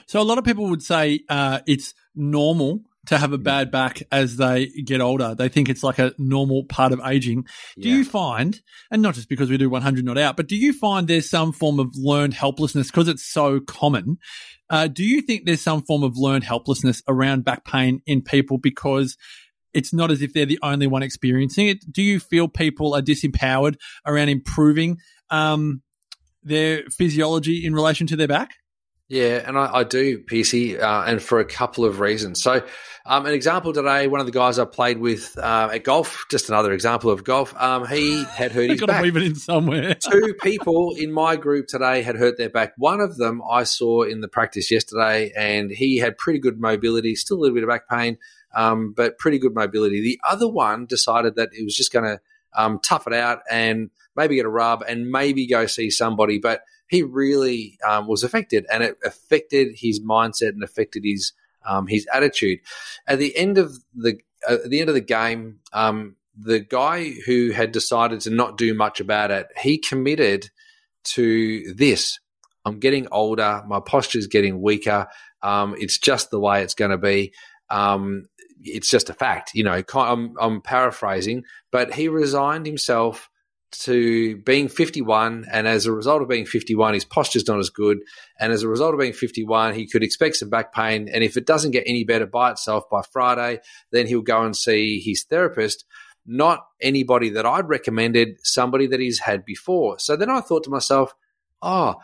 So 0.06 0.20
a 0.20 0.24
lot 0.24 0.38
of 0.38 0.44
people 0.44 0.68
would 0.70 0.82
say 0.82 1.20
uh, 1.28 1.60
it's 1.66 1.94
normal 2.14 2.82
to 3.06 3.18
have 3.18 3.32
a 3.32 3.38
bad 3.38 3.70
back 3.70 4.02
as 4.12 4.36
they 4.36 4.66
get 4.66 5.00
older. 5.00 5.34
They 5.34 5.48
think 5.48 5.68
it's 5.68 5.82
like 5.82 5.98
a 5.98 6.14
normal 6.18 6.64
part 6.64 6.92
of 6.92 7.00
aging. 7.04 7.46
Do 7.78 7.88
yeah. 7.88 7.96
you 7.96 8.04
find, 8.04 8.60
and 8.90 9.02
not 9.02 9.14
just 9.14 9.28
because 9.28 9.50
we 9.50 9.56
do 9.56 9.68
100 9.68 10.04
not 10.04 10.18
out, 10.18 10.36
but 10.36 10.46
do 10.46 10.56
you 10.56 10.72
find 10.72 11.08
there's 11.08 11.28
some 11.28 11.52
form 11.52 11.80
of 11.80 11.96
learned 11.96 12.34
helplessness 12.34 12.88
because 12.88 13.08
it's 13.08 13.24
so 13.24 13.58
common? 13.60 14.18
Uh, 14.70 14.86
do 14.86 15.04
you 15.04 15.20
think 15.20 15.44
there's 15.44 15.60
some 15.60 15.82
form 15.82 16.02
of 16.04 16.16
learned 16.16 16.44
helplessness 16.44 17.02
around 17.08 17.44
back 17.44 17.64
pain 17.64 18.00
in 18.06 18.22
people 18.22 18.56
because 18.56 19.16
it's 19.74 19.92
not 19.92 20.10
as 20.10 20.22
if 20.22 20.32
they're 20.32 20.46
the 20.46 20.58
only 20.62 20.86
one 20.86 21.02
experiencing 21.02 21.66
it? 21.68 21.84
Do 21.90 22.02
you 22.02 22.20
feel 22.20 22.46
people 22.46 22.94
are 22.94 23.02
disempowered 23.02 23.76
around 24.06 24.28
improving 24.28 24.98
um, 25.30 25.82
their 26.42 26.84
physiology 26.90 27.66
in 27.66 27.74
relation 27.74 28.06
to 28.08 28.16
their 28.16 28.28
back? 28.28 28.50
Yeah, 29.12 29.44
and 29.46 29.58
I, 29.58 29.80
I 29.80 29.84
do, 29.84 30.20
PC, 30.20 30.80
uh, 30.80 31.04
and 31.06 31.20
for 31.20 31.38
a 31.38 31.44
couple 31.44 31.84
of 31.84 32.00
reasons. 32.00 32.42
So, 32.42 32.64
um, 33.04 33.26
an 33.26 33.34
example 33.34 33.74
today, 33.74 34.06
one 34.06 34.20
of 34.20 34.26
the 34.26 34.32
guys 34.32 34.58
I 34.58 34.64
played 34.64 34.96
with 34.96 35.36
uh, 35.36 35.68
at 35.70 35.84
golf, 35.84 36.24
just 36.30 36.48
another 36.48 36.72
example 36.72 37.10
of 37.10 37.22
golf, 37.22 37.54
um, 37.60 37.86
he 37.86 38.24
had 38.24 38.52
hurt 38.52 38.70
his 38.70 38.80
got 38.80 38.86
back. 38.86 39.00
to 39.00 39.02
weave 39.02 39.18
it 39.18 39.24
in 39.24 39.34
somewhere. 39.34 39.94
Two 40.10 40.32
people 40.42 40.94
in 40.96 41.12
my 41.12 41.36
group 41.36 41.66
today 41.66 42.00
had 42.00 42.16
hurt 42.16 42.38
their 42.38 42.48
back. 42.48 42.72
One 42.78 43.00
of 43.00 43.18
them 43.18 43.42
I 43.46 43.64
saw 43.64 44.00
in 44.00 44.22
the 44.22 44.28
practice 44.28 44.70
yesterday, 44.70 45.30
and 45.36 45.70
he 45.70 45.98
had 45.98 46.16
pretty 46.16 46.38
good 46.38 46.58
mobility, 46.58 47.14
still 47.14 47.36
a 47.36 47.40
little 47.40 47.54
bit 47.54 47.64
of 47.64 47.68
back 47.68 47.90
pain, 47.90 48.16
um, 48.54 48.94
but 48.96 49.18
pretty 49.18 49.38
good 49.38 49.54
mobility. 49.54 50.00
The 50.00 50.20
other 50.26 50.48
one 50.48 50.86
decided 50.86 51.36
that 51.36 51.50
he 51.52 51.64
was 51.64 51.76
just 51.76 51.92
going 51.92 52.06
to 52.06 52.20
um, 52.54 52.80
tough 52.82 53.06
it 53.06 53.12
out 53.12 53.40
and 53.50 53.90
maybe 54.16 54.36
get 54.36 54.46
a 54.46 54.50
rub 54.50 54.80
and 54.80 55.10
maybe 55.10 55.46
go 55.46 55.66
see 55.66 55.90
somebody, 55.90 56.38
but 56.38 56.62
he 56.92 57.02
really 57.02 57.78
um, 57.88 58.06
was 58.06 58.22
affected, 58.22 58.66
and 58.70 58.84
it 58.84 58.98
affected 59.02 59.74
his 59.74 59.98
mindset 59.98 60.50
and 60.50 60.62
affected 60.62 61.02
his 61.04 61.32
um, 61.66 61.86
his 61.86 62.06
attitude. 62.12 62.60
At 63.08 63.18
the 63.18 63.34
end 63.34 63.56
of 63.56 63.74
the 63.94 64.18
uh, 64.48 64.58
at 64.64 64.68
the 64.68 64.78
end 64.78 64.90
of 64.90 64.94
the 64.94 65.00
game, 65.00 65.60
um, 65.72 66.16
the 66.38 66.60
guy 66.60 67.10
who 67.24 67.50
had 67.50 67.72
decided 67.72 68.20
to 68.20 68.30
not 68.30 68.58
do 68.58 68.74
much 68.74 69.00
about 69.00 69.30
it, 69.30 69.46
he 69.58 69.78
committed 69.78 70.50
to 71.04 71.72
this. 71.72 72.20
I'm 72.66 72.78
getting 72.78 73.08
older. 73.10 73.62
My 73.66 73.80
posture 73.80 74.18
is 74.18 74.26
getting 74.26 74.60
weaker. 74.60 75.08
Um, 75.42 75.74
it's 75.78 75.98
just 75.98 76.30
the 76.30 76.38
way 76.38 76.62
it's 76.62 76.74
going 76.74 76.90
to 76.90 76.98
be. 76.98 77.32
Um, 77.70 78.26
it's 78.60 78.90
just 78.90 79.08
a 79.08 79.14
fact, 79.14 79.52
you 79.54 79.64
know. 79.64 79.82
I'm, 79.94 80.34
I'm 80.38 80.60
paraphrasing, 80.60 81.44
but 81.70 81.94
he 81.94 82.08
resigned 82.08 82.66
himself 82.66 83.30
to 83.72 84.36
being 84.38 84.68
51, 84.68 85.46
and 85.50 85.66
as 85.66 85.86
a 85.86 85.92
result 85.92 86.22
of 86.22 86.28
being 86.28 86.46
51, 86.46 86.94
his 86.94 87.04
posture's 87.04 87.48
not 87.48 87.58
as 87.58 87.70
good. 87.70 87.98
And 88.38 88.52
as 88.52 88.62
a 88.62 88.68
result 88.68 88.94
of 88.94 89.00
being 89.00 89.12
51, 89.12 89.74
he 89.74 89.86
could 89.86 90.02
expect 90.02 90.36
some 90.36 90.50
back 90.50 90.72
pain. 90.72 91.08
And 91.12 91.24
if 91.24 91.36
it 91.36 91.46
doesn't 91.46 91.70
get 91.70 91.84
any 91.86 92.04
better 92.04 92.26
by 92.26 92.50
itself 92.50 92.84
by 92.90 93.02
Friday, 93.12 93.60
then 93.90 94.06
he'll 94.06 94.22
go 94.22 94.44
and 94.44 94.56
see 94.56 95.00
his 95.00 95.24
therapist, 95.24 95.84
not 96.26 96.66
anybody 96.80 97.30
that 97.30 97.46
I'd 97.46 97.68
recommended, 97.68 98.38
somebody 98.44 98.86
that 98.88 99.00
he's 99.00 99.20
had 99.20 99.44
before. 99.44 99.98
So 99.98 100.16
then 100.16 100.30
I 100.30 100.40
thought 100.40 100.64
to 100.64 100.70
myself, 100.70 101.14
oh, 101.60 101.96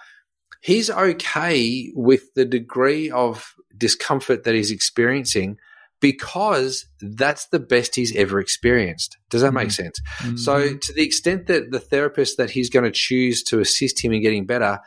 he's 0.61 0.91
okay 0.91 1.93
with 1.95 2.35
the 2.35 2.45
degree 2.45 3.11
of 3.11 3.55
discomfort 3.77 4.45
that 4.45 4.55
he's 4.55 4.71
experiencing 4.71 5.59
because 6.01 6.87
that's 7.01 7.47
the 7.49 7.59
best 7.59 7.95
he's 7.97 8.15
ever 8.15 8.41
experienced. 8.41 9.17
Does 9.31 9.43
that 9.43 9.53
make 9.53 9.71
sense? 9.71 10.01
Mm-hmm. 10.21 10.37
So, 10.37 10.77
to 10.77 10.93
the 10.93 11.05
extent 11.05 11.47
that 11.47 11.71
the 11.71 11.81
therapist 11.81 12.37
that 12.37 12.51
he's 12.51 12.71
going 12.71 12.85
to 12.85 12.91
choose 12.91 13.43
to 13.45 13.61
assist 13.61 14.05
him 14.05 14.13
in 14.13 14.23
getting 14.23 14.47
better, 14.47 14.81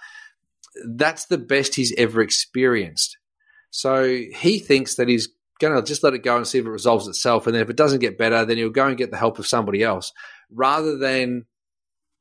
that's 0.96 1.26
the 1.26 1.38
best 1.38 1.76
he's 1.76 1.94
ever 1.98 2.22
experienced. 2.22 3.18
So, 3.70 4.06
he 4.06 4.60
thinks 4.60 4.96
that 4.96 5.08
he's 5.08 5.30
going 5.60 5.76
to 5.76 5.86
just 5.86 6.04
let 6.04 6.14
it 6.14 6.24
go 6.24 6.38
and 6.38 6.48
see 6.48 6.58
if 6.60 6.66
it 6.66 6.70
resolves 6.70 7.08
itself. 7.08 7.46
And 7.46 7.56
then 7.56 7.62
if 7.62 7.70
it 7.70 7.78
doesn't 7.78 8.00
get 8.00 8.18
better, 8.18 8.44
then 8.46 8.58
he'll 8.58 8.70
go 8.70 8.88
and 8.88 8.98
get 8.98 9.12
the 9.12 9.18
help 9.18 9.38
of 9.38 9.48
somebody 9.48 9.84
else 9.84 10.12
rather 10.50 10.98
than 10.98 11.46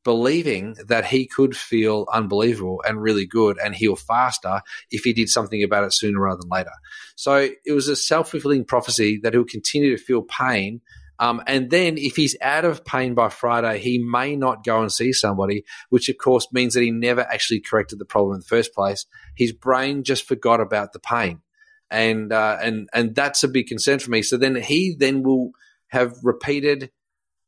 believing 0.05 0.77
that 0.87 1.05
he 1.05 1.27
could 1.27 1.57
feel 1.57 2.07
unbelievable 2.13 2.83
and 2.87 3.03
really 3.03 3.27
good 3.27 3.59
and 3.63 3.75
heal 3.75 3.97
faster 3.97 4.63
if 4.91 5.03
he 5.03 5.13
did 5.13 5.29
something 5.29 5.63
about 5.63 5.85
it 5.85 5.93
sooner 5.93 6.21
rather 6.21 6.41
than 6.41 6.51
later. 6.51 6.73
So 7.17 7.51
it 7.65 7.73
was 7.73 7.89
a 7.89 7.97
self 7.97 8.31
fulfilling 8.31 8.65
prophecy 8.65 9.21
that 9.23 9.35
he'll 9.35 9.45
continue 9.45 9.97
to 9.97 10.03
feel 10.03 10.23
pain. 10.23 10.81
Um, 11.19 11.43
and 11.47 11.71
then 11.71 11.99
if 11.99 12.17
he's 12.17 12.35
out 12.41 12.65
of 12.65 12.83
pain 12.83 13.15
by 13.15 13.29
Friday, 13.29 13.79
he 13.79 13.99
may 13.99 14.37
not 14.37 14.65
go 14.65 14.81
and 14.81 14.91
see 14.91 15.13
somebody, 15.13 15.65
which 15.91 16.09
of 16.09 16.17
course 16.17 16.49
means 16.51 16.73
that 16.73 16.83
he 16.83 16.91
never 16.91 17.21
actually 17.21 17.61
corrected 17.61 17.99
the 17.99 18.07
problem 18.07 18.35
in 18.35 18.41
the 18.41 18.47
first 18.47 18.75
place. 18.75 19.05
His 19.37 19.53
brain 19.53 20.03
just 20.03 20.27
forgot 20.27 20.61
about 20.61 20.95
the 20.95 20.99
pain. 20.99 21.43
And, 21.91 22.33
uh, 22.33 22.57
and, 22.63 22.89
and 22.95 23.15
that's 23.15 23.43
a 23.43 23.49
big 23.49 23.67
concern 23.67 23.99
for 23.99 24.11
me. 24.11 24.23
So 24.23 24.39
then 24.39 24.55
he 24.55 24.97
then 24.99 25.23
will 25.23 25.51
have 25.89 26.15
repeated, 26.23 26.91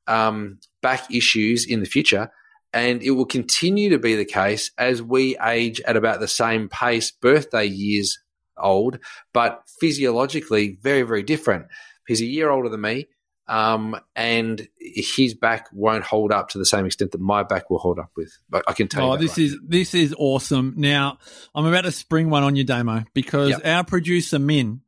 um, 0.07 0.59
back 0.83 1.15
issues 1.15 1.65
in 1.65 1.81
the 1.81 1.87
future 1.87 2.31
and 2.73 3.03
it 3.03 3.11
will 3.11 3.27
continue 3.27 3.91
to 3.91 3.99
be 3.99 4.15
the 4.15 4.25
case 4.25 4.71
as 4.79 5.03
we 5.03 5.37
age 5.39 5.81
at 5.83 5.97
about 5.97 6.21
the 6.21 6.29
same 6.29 6.69
pace, 6.69 7.11
birthday 7.11 7.67
years 7.67 8.19
old, 8.57 8.99
but 9.33 9.63
physiologically 9.81 10.79
very, 10.81 11.03
very 11.03 11.23
different. 11.23 11.67
He's 12.07 12.21
a 12.21 12.27
year 12.27 12.51
older 12.51 12.69
than 12.69 12.81
me, 12.81 13.09
um, 13.47 13.97
and 14.17 14.67
his 14.79 15.35
back 15.35 15.69
won't 15.73 16.05
hold 16.05 16.33
up 16.33 16.51
to 16.51 16.59
the 16.59 16.67
same 16.67 16.87
extent 16.87 17.13
that 17.13 17.21
my 17.21 17.43
back 17.43 17.71
will 17.71 17.79
hold 17.79 17.99
up 17.99 18.11
with. 18.17 18.37
I 18.67 18.73
can 18.73 18.89
tell 18.89 19.11
oh, 19.11 19.13
you. 19.15 19.19
this 19.19 19.39
is 19.39 19.57
this 19.67 19.95
is 19.95 20.15
awesome. 20.19 20.75
Now 20.77 21.19
I'm 21.55 21.67
about 21.67 21.83
to 21.83 21.93
spring 21.93 22.31
one 22.31 22.43
on 22.43 22.57
you, 22.57 22.65
Damo, 22.65 23.05
because 23.15 23.51
Yep. 23.51 23.67
our 23.67 23.85
producer 23.85 24.39
Min, 24.39 24.81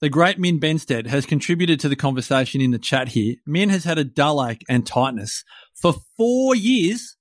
the 0.00 0.08
great 0.08 0.38
Min 0.38 0.58
Benstead, 0.58 1.06
has 1.06 1.26
contributed 1.26 1.78
to 1.80 1.88
the 1.88 1.96
conversation 1.96 2.60
in 2.60 2.70
the 2.70 2.78
chat 2.78 3.08
here. 3.08 3.36
Min 3.46 3.68
has 3.68 3.84
had 3.84 3.98
a 3.98 4.04
dull 4.04 4.44
ache 4.46 4.64
and 4.68 4.86
tightness 4.86 5.44
for 5.74 5.94
four 6.16 6.54
years, 6.54 7.16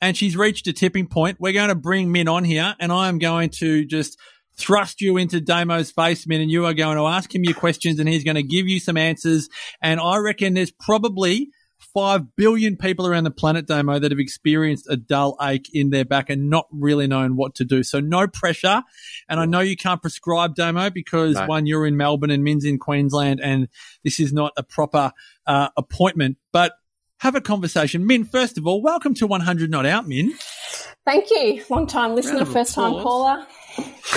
and 0.00 0.16
she's 0.16 0.36
reached 0.36 0.66
a 0.66 0.72
tipping 0.72 1.06
point. 1.06 1.38
We're 1.38 1.52
going 1.52 1.68
to 1.68 1.74
bring 1.74 2.10
Min 2.10 2.28
on 2.28 2.44
here, 2.44 2.74
and 2.80 2.90
I 2.92 3.08
am 3.08 3.18
going 3.18 3.50
to 3.58 3.84
just 3.84 4.18
thrust 4.56 5.00
you 5.00 5.16
into 5.16 5.40
Damo's 5.40 5.90
face, 5.90 6.26
Min, 6.26 6.40
and 6.40 6.50
you 6.50 6.66
are 6.66 6.74
going 6.74 6.96
to 6.96 7.06
ask 7.06 7.34
him 7.34 7.44
your 7.44 7.54
questions, 7.54 7.98
and 7.98 8.08
he's 8.08 8.24
going 8.24 8.36
to 8.36 8.42
give 8.42 8.66
you 8.66 8.80
some 8.80 8.96
answers. 8.96 9.48
And 9.82 10.00
I 10.00 10.18
reckon 10.18 10.54
there's 10.54 10.72
probably 10.72 11.50
five 11.82 12.36
billion 12.36 12.76
people 12.76 13.06
around 13.06 13.24
the 13.24 13.30
planet, 13.30 13.66
Damo, 13.66 13.98
that 13.98 14.10
have 14.10 14.18
experienced 14.18 14.86
a 14.88 14.96
dull 14.96 15.36
ache 15.42 15.68
in 15.72 15.90
their 15.90 16.04
back 16.04 16.30
and 16.30 16.48
not 16.48 16.66
really 16.70 17.06
knowing 17.06 17.36
what 17.36 17.54
to 17.56 17.64
do. 17.64 17.82
So 17.82 18.00
no 18.00 18.26
pressure. 18.26 18.82
And 19.28 19.40
I 19.40 19.46
know 19.46 19.60
you 19.60 19.76
can't 19.76 20.00
prescribe 20.00 20.54
Damo 20.54 20.90
because 20.90 21.34
No. 21.36 21.46
one, 21.46 21.66
you're 21.66 21.86
in 21.86 21.96
Melbourne 21.96 22.30
and 22.30 22.44
Min's 22.44 22.64
in 22.64 22.78
Queensland, 22.78 23.40
and 23.40 23.68
this 24.04 24.20
is 24.20 24.32
not 24.32 24.52
a 24.56 24.62
proper 24.62 25.12
uh, 25.46 25.68
appointment. 25.76 26.38
But 26.52 26.72
have 27.18 27.34
a 27.36 27.40
conversation. 27.40 28.04
Min, 28.06 28.24
first 28.24 28.58
of 28.58 28.66
all, 28.66 28.82
welcome 28.82 29.14
to 29.14 29.26
100 29.28 29.70
Not 29.70 29.86
Out, 29.86 30.08
Min. 30.08 30.34
Thank 31.04 31.30
you. 31.30 31.64
Long 31.70 31.86
time 31.86 32.14
listener, 32.16 32.44
first 32.44 32.74
time 32.74 33.00
caller. 33.00 33.46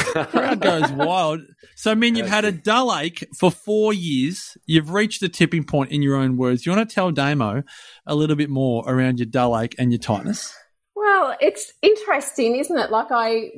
Crowd 0.05 0.62
goes 0.62 0.91
wild. 0.91 1.41
So, 1.75 1.95
Min, 1.95 2.15
you've 2.15 2.27
had 2.27 2.45
a 2.45 2.51
dull 2.51 2.95
ache 2.95 3.27
for 3.38 3.51
four 3.51 3.93
years. 3.93 4.57
You've 4.65 4.91
reached 4.91 5.21
the 5.21 5.29
tipping 5.29 5.63
point 5.63 5.91
in 5.91 6.01
your 6.01 6.15
own 6.15 6.38
words. 6.38 6.65
You 6.65 6.71
want 6.74 6.88
to 6.88 6.93
tell 6.93 7.12
Damo 7.12 7.63
a 8.05 8.15
little 8.15 8.35
bit 8.35 8.50
more 8.50 8.83
around 8.88 9.19
your 9.19 9.25
dull 9.25 9.59
ache 9.59 9.75
and 9.77 9.91
your 9.91 10.00
tightness? 10.00 10.53
Well, 10.95 11.35
it's 11.39 11.74
interesting, 11.81 12.55
isn't 12.55 12.77
it? 12.77 12.91
Like 12.91 13.07
I, 13.12 13.51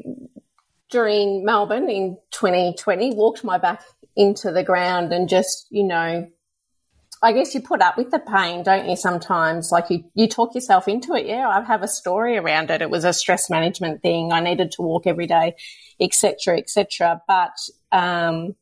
during 0.89 1.45
Melbourne 1.45 1.89
in 1.89 2.17
2020, 2.31 3.13
walked 3.15 3.43
my 3.43 3.57
back 3.57 3.83
into 4.15 4.51
the 4.51 4.63
ground 4.63 5.13
and 5.13 5.29
just, 5.29 5.67
you 5.69 5.83
know, 5.83 6.27
I 7.21 7.31
guess 7.31 7.55
you 7.55 7.61
put 7.61 7.81
up 7.81 7.97
with 7.97 8.11
the 8.11 8.19
pain, 8.19 8.63
don't 8.63 8.87
you? 8.87 8.95
Sometimes, 8.95 9.71
like 9.71 9.89
you, 9.89 10.03
you 10.13 10.27
talk 10.27 10.53
yourself 10.53 10.87
into 10.87 11.13
it. 11.15 11.25
Yeah, 11.25 11.47
I 11.47 11.63
have 11.63 11.81
a 11.81 11.87
story 11.87 12.37
around 12.37 12.69
it. 12.69 12.81
It 12.81 12.91
was 12.91 13.05
a 13.05 13.13
stress 13.13 13.49
management 13.49 14.01
thing. 14.01 14.31
I 14.31 14.39
needed 14.39 14.71
to 14.73 14.83
walk 14.83 15.07
every 15.07 15.25
day, 15.25 15.55
etc., 15.99 16.57
etc. 16.57 17.21
But, 17.27 17.57
um, 17.91 18.55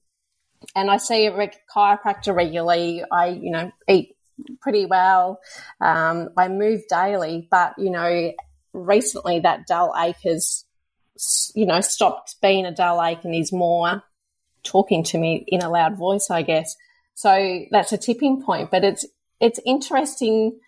and 0.75 0.89
I 0.89 0.97
see 0.97 1.27
a 1.27 1.51
chiropractor 1.73 2.35
regularly. 2.35 3.03
I, 3.11 3.27
you 3.27 3.51
know, 3.51 3.71
eat 3.87 4.15
pretty 4.61 4.85
well. 4.85 5.39
Um, 5.81 6.29
I 6.37 6.47
move 6.47 6.83
daily, 6.89 7.47
but 7.49 7.73
you 7.77 7.89
know, 7.89 8.33
recently 8.73 9.39
that 9.39 9.67
dull 9.67 9.93
ache 9.97 10.15
has, 10.23 10.65
you 11.53 11.65
know, 11.65 11.81
stopped 11.81 12.35
being 12.41 12.65
a 12.65 12.73
dull 12.73 13.03
ache 13.03 13.23
and 13.23 13.35
is 13.35 13.51
more 13.51 14.03
talking 14.63 15.03
to 15.03 15.17
me 15.17 15.45
in 15.47 15.61
a 15.61 15.69
loud 15.69 15.97
voice, 15.97 16.29
I 16.29 16.41
guess. 16.41 16.75
So 17.13 17.65
that's 17.71 17.93
a 17.93 17.97
tipping 17.97 18.43
point, 18.43 18.71
but 18.71 18.83
it's 18.83 19.05
it's 19.39 19.59
interesting 19.65 20.59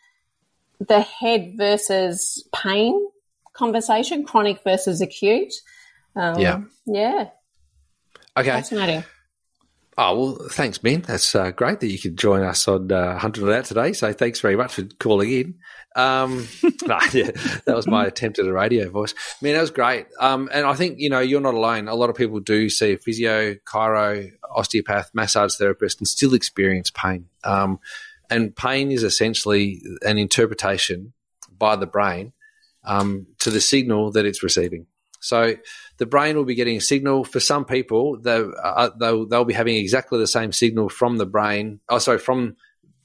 the 0.79 1.01
head 1.01 1.53
versus 1.57 2.47
pain 2.53 3.09
conversation, 3.53 4.24
chronic 4.24 4.63
versus 4.63 5.01
acute. 5.01 5.53
Um, 6.17 6.39
Yeah. 6.39 6.62
yeah, 6.86 7.29
okay. 8.38 8.50
fascinating. 8.50 9.03
Oh 10.00 10.19
well, 10.19 10.47
thanks, 10.51 10.77
Ben. 10.77 11.01
That's 11.01 11.33
uh, 11.33 11.50
great 11.50 11.79
that 11.79 11.88
you 11.88 11.97
could 11.97 12.17
join 12.17 12.43
us 12.43 12.67
on 12.67 12.91
uh, 12.91 13.17
Hundred 13.17 13.51
Out 13.51 13.65
today. 13.65 13.93
So 13.93 14.13
thanks 14.13 14.39
very 14.39 14.55
much 14.55 14.74
for 14.75 14.83
calling 15.00 15.31
in. 15.31 15.55
Um, 15.95 16.47
nah, 16.83 17.01
yeah, 17.13 17.31
that 17.65 17.75
was 17.75 17.88
my 17.88 18.05
attempt 18.05 18.38
at 18.38 18.45
a 18.45 18.53
radio 18.53 18.91
voice. 18.91 19.15
I 19.17 19.43
mean, 19.43 19.55
that 19.55 19.62
was 19.62 19.71
great. 19.71 20.05
Um, 20.19 20.50
and 20.53 20.67
I 20.67 20.75
think 20.75 21.00
you 21.00 21.09
know 21.09 21.19
you're 21.19 21.41
not 21.41 21.55
alone. 21.55 21.88
A 21.88 21.95
lot 21.95 22.12
of 22.12 22.15
people 22.15 22.39
do 22.39 22.69
see 22.69 22.93
a 22.93 22.97
physio, 22.97 23.55
chiro, 23.67 24.29
osteopath, 24.55 25.09
massage 25.15 25.55
therapist, 25.55 26.00
and 26.00 26.07
still 26.07 26.36
experience 26.36 26.91
pain. 26.91 27.25
Um, 27.43 27.79
and 28.29 28.55
pain 28.55 28.91
is 28.91 29.01
essentially 29.01 29.81
an 30.03 30.19
interpretation 30.19 31.13
by 31.57 31.75
the 31.75 31.88
brain 31.88 32.33
um, 32.83 33.25
to 33.39 33.50
the 33.50 33.62
signal 33.62 34.12
that 34.12 34.25
it's 34.25 34.43
receiving. 34.43 34.86
So 35.19 35.55
the 35.97 36.05
brain 36.05 36.36
will 36.36 36.45
be 36.45 36.55
getting 36.55 36.77
a 36.77 36.81
signal. 36.81 37.24
For 37.24 37.39
some 37.39 37.65
people, 37.65 38.19
they, 38.19 38.43
uh, 38.63 38.89
they'll, 39.00 39.27
they'll 39.27 39.45
be 39.45 39.53
having 39.53 39.75
exactly 39.75 40.19
the 40.19 40.27
same 40.27 40.51
signal 40.51 40.89
from 40.89 41.17
the 41.17 41.25
brain. 41.25 41.79
Oh, 41.89 42.00
sorry, 42.00 42.19
from 42.19 42.55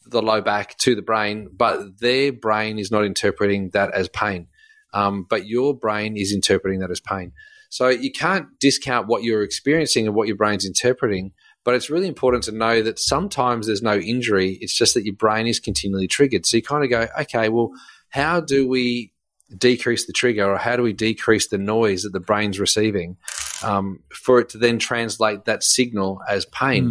the 0.07 0.23
low 0.23 0.41
back 0.41 0.77
to 0.79 0.95
the 0.95 1.03
brain, 1.03 1.49
but 1.53 2.01
their 2.01 2.33
brain 2.33 2.79
is 2.79 2.91
not 2.91 3.05
interpreting 3.05 3.71
that 3.71 3.93
as 3.95 4.09
pain. 4.09 4.49
Um, 4.93 5.27
but 5.29 5.47
your 5.47 5.75
brain 5.75 6.17
is 6.17 6.33
interpreting 6.33 6.81
that 6.81 6.91
as 6.91 7.01
pain. 7.01 7.33
So 7.71 7.89
you 7.89 8.13
can't 8.13 8.49
discount 8.61 9.07
what 9.07 9.23
you're 9.23 9.43
experiencing 9.43 10.07
and 10.07 10.15
what 10.15 10.29
your 10.29 10.37
brain's 10.37 10.67
interpreting. 10.67 11.33
But 11.65 11.75
it's 11.75 11.89
really 11.89 12.09
important 12.09 12.45
to 12.45 12.53
know 12.53 12.83
that 12.83 12.99
sometimes 12.99 13.67
there's 13.67 13.83
no 13.83 13.97
injury. 13.97 14.59
It's 14.61 14.77
just 14.77 14.95
that 14.95 15.05
your 15.07 15.15
brain 15.15 15.47
is 15.47 15.61
continually 15.61 16.09
triggered. 16.09 16.45
So 16.45 16.59
you 16.59 16.63
kind 16.63 16.85
of 16.85 16.91
go, 16.91 17.07
okay, 17.21 17.49
well, 17.49 17.71
how 18.11 18.41
do 18.41 18.69
we 18.69 19.12
decrease 19.57 20.07
the 20.07 20.13
trigger 20.13 20.53
or 20.53 20.59
how 20.59 20.77
do 20.77 20.83
we 20.83 20.93
decrease 20.93 21.49
the 21.49 21.59
noise 21.59 22.03
that 22.03 22.13
the 22.13 22.21
brain's 22.21 22.59
receiving 22.61 23.17
um, 23.63 24.01
for 24.13 24.41
it 24.41 24.51
to 24.51 24.59
then 24.59 24.79
translate 24.79 25.45
that 25.45 25.63
signal 25.63 26.21
as 26.29 26.45
pain? 26.47 26.85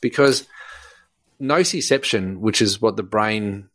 Because 0.00 0.46
nociception, 1.40 2.38
which 2.38 2.60
is 2.60 2.80
what 2.80 2.96
the 2.96 3.02
brain 3.02 3.68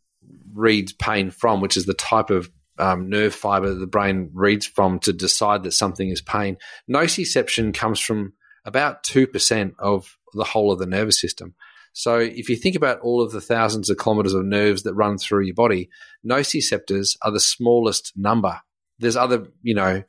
reads 0.54 0.94
pain 0.94 1.32
from, 1.32 1.62
which 1.62 1.78
is 1.78 1.86
the 1.86 1.94
type 1.94 2.30
of 2.30 2.50
um, 2.78 3.10
nerve 3.10 3.36
fiber 3.36 3.70
that 3.70 3.80
the 3.80 3.88
brain 3.88 4.32
reads 4.34 4.66
from 4.66 5.00
to 5.00 5.14
decide 5.14 5.64
that 5.64 5.74
something 5.74 6.10
is 6.10 6.22
pain, 6.22 6.58
nociception 6.90 7.74
comes 7.74 8.00
from 8.00 8.34
about 8.66 9.04
2% 9.04 9.74
of 9.80 10.18
the 10.34 10.44
whole 10.44 10.72
of 10.72 10.80
the 10.80 10.86
nervous 10.86 11.20
system. 11.20 11.54
So 11.94 12.18
if 12.18 12.50
you 12.50 12.56
think 12.56 12.76
about 12.76 13.00
all 13.02 13.22
of 13.22 13.32
the 13.32 13.42
thousands 13.42 13.90
of 13.90 13.98
kilometers 13.98 14.34
of 14.34 14.44
nerves 14.46 14.84
that 14.84 14.96
run 14.96 15.18
through 15.18 15.46
your 15.46 15.54
body, 15.54 15.90
nociceptors 16.28 17.16
are 17.22 17.32
the 17.32 17.40
smallest 17.40 18.14
number. 18.16 18.60
There's 19.00 19.16
other, 19.16 19.48
you 19.62 19.76
know, 19.76 20.04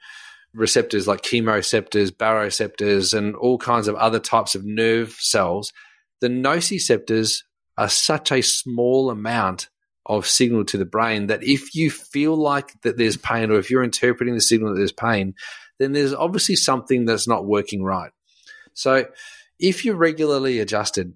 receptors 0.55 1.07
like 1.07 1.23
chemoreceptors, 1.23 2.11
baroreceptors, 2.11 3.17
and 3.17 3.37
all 3.37 3.59
kinds 3.59 3.87
of 3.87 3.97
other 3.97 4.19
types 4.19 4.55
of 4.55 4.65
nerve 4.65 5.13
cells. 5.13 5.73
The 6.21 6.29
nociceptors 6.29 7.43
are 7.77 7.89
such 7.89 8.33
a 8.33 8.41
small 8.41 9.11
amount 9.11 9.69
of 10.07 10.27
signal 10.27 10.65
to 10.67 10.79
the 10.79 10.85
brain 10.85 11.27
that 11.27 11.43
if 11.43 11.75
you 11.75 11.91
feel 11.91 12.37
like 12.37 12.81
that 12.83 12.97
there's 12.97 13.17
pain 13.17 13.51
or 13.51 13.59
if 13.59 13.71
you're 13.71 13.85
interpreting 13.85 14.35
the 14.35 14.41
signal 14.41 14.71
that 14.71 14.79
there's 14.79 14.93
pain, 14.93 15.35
then 15.79 15.93
there's 15.93 16.15
obviously 16.15 16.57
something 16.57 17.05
that's 17.05 17.27
not 17.27 17.47
working 17.47 17.83
right. 17.83 18.13
So 18.75 19.07
if 19.59 19.85
you're 19.85 19.97
regularly 19.97 20.61
adjusted, 20.61 21.15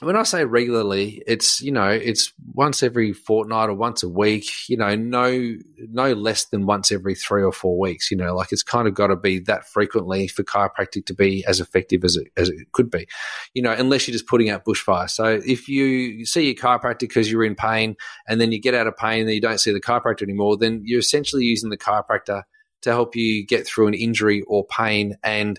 when 0.00 0.14
I 0.14 0.22
say 0.22 0.44
regularly, 0.44 1.22
it's 1.26 1.60
you 1.60 1.72
know 1.72 1.88
it's 1.88 2.32
once 2.54 2.84
every 2.84 3.12
fortnight 3.12 3.68
or 3.68 3.74
once 3.74 4.04
a 4.04 4.08
week. 4.08 4.48
You 4.68 4.76
know, 4.76 4.94
no 4.94 5.56
no 5.76 6.12
less 6.12 6.44
than 6.44 6.66
once 6.66 6.92
every 6.92 7.16
three 7.16 7.42
or 7.42 7.50
four 7.50 7.76
weeks. 7.76 8.08
You 8.10 8.16
know, 8.16 8.34
like 8.34 8.52
it's 8.52 8.62
kind 8.62 8.86
of 8.86 8.94
got 8.94 9.08
to 9.08 9.16
be 9.16 9.40
that 9.40 9.66
frequently 9.66 10.28
for 10.28 10.44
chiropractic 10.44 11.06
to 11.06 11.14
be 11.14 11.44
as 11.46 11.58
effective 11.58 12.04
as 12.04 12.14
it 12.14 12.28
as 12.36 12.48
it 12.48 12.70
could 12.70 12.90
be. 12.90 13.08
You 13.54 13.62
know, 13.62 13.72
unless 13.72 14.06
you're 14.06 14.12
just 14.12 14.28
putting 14.28 14.50
out 14.50 14.64
bushfire. 14.64 15.10
So 15.10 15.40
if 15.44 15.68
you 15.68 16.24
see 16.26 16.46
your 16.46 16.54
chiropractor 16.54 17.00
because 17.00 17.30
you're 17.30 17.44
in 17.44 17.56
pain, 17.56 17.96
and 18.28 18.40
then 18.40 18.52
you 18.52 18.60
get 18.60 18.74
out 18.74 18.86
of 18.86 18.96
pain, 18.96 19.22
and 19.22 19.30
you 19.30 19.40
don't 19.40 19.60
see 19.60 19.72
the 19.72 19.80
chiropractor 19.80 20.22
anymore, 20.22 20.56
then 20.56 20.82
you're 20.84 21.00
essentially 21.00 21.44
using 21.44 21.70
the 21.70 21.78
chiropractor 21.78 22.44
to 22.82 22.90
help 22.90 23.16
you 23.16 23.44
get 23.44 23.66
through 23.66 23.88
an 23.88 23.94
injury 23.94 24.42
or 24.42 24.64
pain, 24.64 25.16
and 25.24 25.58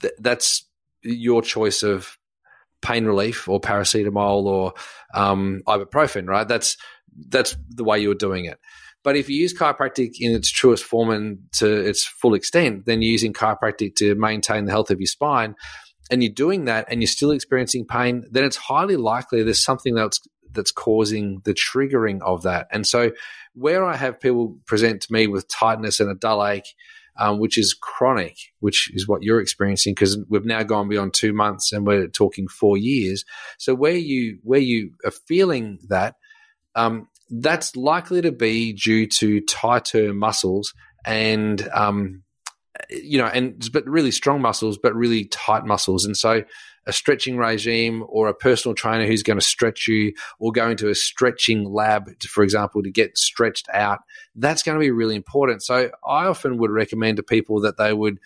th- 0.00 0.14
that's 0.20 0.64
your 1.02 1.42
choice 1.42 1.82
of 1.82 2.16
pain 2.82 3.04
relief 3.04 3.48
or 3.48 3.60
paracetamol 3.60 4.44
or 4.44 4.74
um, 5.14 5.62
ibuprofen, 5.66 6.28
right? 6.28 6.46
That's 6.46 6.76
that's 7.28 7.56
the 7.68 7.84
way 7.84 8.00
you're 8.00 8.14
doing 8.14 8.44
it. 8.44 8.58
But 9.04 9.16
if 9.16 9.28
you 9.28 9.36
use 9.36 9.52
chiropractic 9.52 10.12
in 10.20 10.32
its 10.32 10.50
truest 10.50 10.84
form 10.84 11.10
and 11.10 11.38
to 11.54 11.68
its 11.68 12.04
full 12.04 12.34
extent, 12.34 12.86
then 12.86 13.02
you're 13.02 13.10
using 13.10 13.32
chiropractic 13.32 13.96
to 13.96 14.14
maintain 14.14 14.64
the 14.64 14.70
health 14.70 14.90
of 14.90 15.00
your 15.00 15.06
spine, 15.06 15.54
and 16.10 16.22
you're 16.22 16.32
doing 16.32 16.66
that, 16.66 16.86
and 16.88 17.00
you're 17.00 17.08
still 17.08 17.30
experiencing 17.30 17.86
pain, 17.86 18.24
then 18.30 18.44
it's 18.44 18.56
highly 18.56 18.96
likely 18.96 19.42
there's 19.42 19.62
something 19.62 19.94
that's 19.94 20.20
that's 20.52 20.70
causing 20.70 21.40
the 21.44 21.54
triggering 21.54 22.20
of 22.22 22.42
that. 22.42 22.68
And 22.70 22.86
so, 22.86 23.12
where 23.54 23.84
I 23.84 23.96
have 23.96 24.20
people 24.20 24.58
present 24.66 25.02
to 25.02 25.12
me 25.12 25.26
with 25.26 25.48
tightness 25.48 26.00
and 26.00 26.10
a 26.10 26.14
dull 26.14 26.46
ache, 26.46 26.68
um, 27.16 27.38
which 27.38 27.58
is 27.58 27.74
chronic, 27.74 28.36
which 28.60 28.90
is 28.94 29.06
what 29.06 29.22
you're 29.22 29.40
experiencing 29.40 29.94
because 29.94 30.18
we've 30.28 30.44
now 30.44 30.62
gone 30.62 30.88
beyond 30.88 31.14
two 31.14 31.32
months 31.32 31.72
and 31.72 31.86
we're 31.86 32.08
talking 32.08 32.48
four 32.48 32.76
years. 32.76 33.24
So 33.58 33.74
where 33.74 33.96
you 33.96 34.38
where 34.42 34.60
you 34.60 34.92
are 35.04 35.10
feeling 35.10 35.78
that, 35.88 36.16
um, 36.74 37.08
that's 37.30 37.76
likely 37.76 38.22
to 38.22 38.32
be 38.32 38.72
due 38.72 39.06
to 39.06 39.40
tighter 39.42 40.12
muscles 40.12 40.72
and 41.04 41.68
um, 41.74 42.22
you 42.90 43.18
know, 43.18 43.26
and 43.26 43.68
but 43.72 43.86
really 43.86 44.10
strong 44.10 44.40
muscles, 44.40 44.78
but 44.78 44.94
really 44.94 45.26
tight 45.26 45.64
muscles, 45.64 46.04
and 46.04 46.16
so 46.16 46.42
a 46.86 46.92
stretching 46.92 47.36
regime 47.36 48.04
or 48.08 48.28
a 48.28 48.34
personal 48.34 48.74
trainer 48.74 49.06
who's 49.06 49.22
going 49.22 49.38
to 49.38 49.44
stretch 49.44 49.86
you 49.86 50.12
or 50.38 50.52
go 50.52 50.68
into 50.68 50.88
a 50.88 50.94
stretching 50.94 51.64
lab, 51.64 52.18
to, 52.18 52.28
for 52.28 52.42
example, 52.42 52.82
to 52.82 52.90
get 52.90 53.16
stretched 53.16 53.68
out, 53.72 54.00
that's 54.34 54.62
going 54.62 54.76
to 54.76 54.80
be 54.80 54.90
really 54.90 55.14
important. 55.14 55.62
So 55.62 55.90
I 56.06 56.26
often 56.26 56.58
would 56.58 56.70
recommend 56.70 57.18
to 57.18 57.22
people 57.22 57.60
that 57.60 57.76
they 57.76 57.92
would 57.92 58.18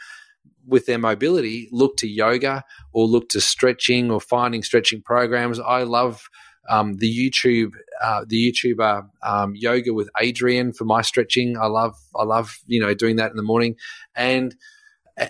with 0.67 0.87
their 0.87 0.99
mobility 0.99 1.69
look 1.71 1.97
to 1.99 2.09
yoga 2.09 2.65
or 2.93 3.07
look 3.07 3.29
to 3.29 3.41
stretching 3.41 4.11
or 4.11 4.21
finding 4.21 4.63
stretching 4.63 5.01
programs. 5.01 5.61
I 5.61 5.85
love 5.85 6.29
um, 6.69 6.95
the 6.95 7.09
YouTube, 7.09 7.73
uh, 8.03 8.25
the 8.27 8.53
YouTuber 8.53 9.09
um, 9.23 9.53
yoga 9.55 9.95
with 9.95 10.11
Adriene 10.21 10.75
for 10.75 10.85
my 10.85 11.03
stretching. 11.03 11.57
I 11.57 11.67
love, 11.67 11.95
I 12.17 12.25
love, 12.25 12.59
you 12.67 12.81
know, 12.81 12.95
doing 12.95 13.17
that 13.17 13.31
in 13.31 13.37
the 13.37 13.43
morning, 13.43 13.77
and 14.17 14.57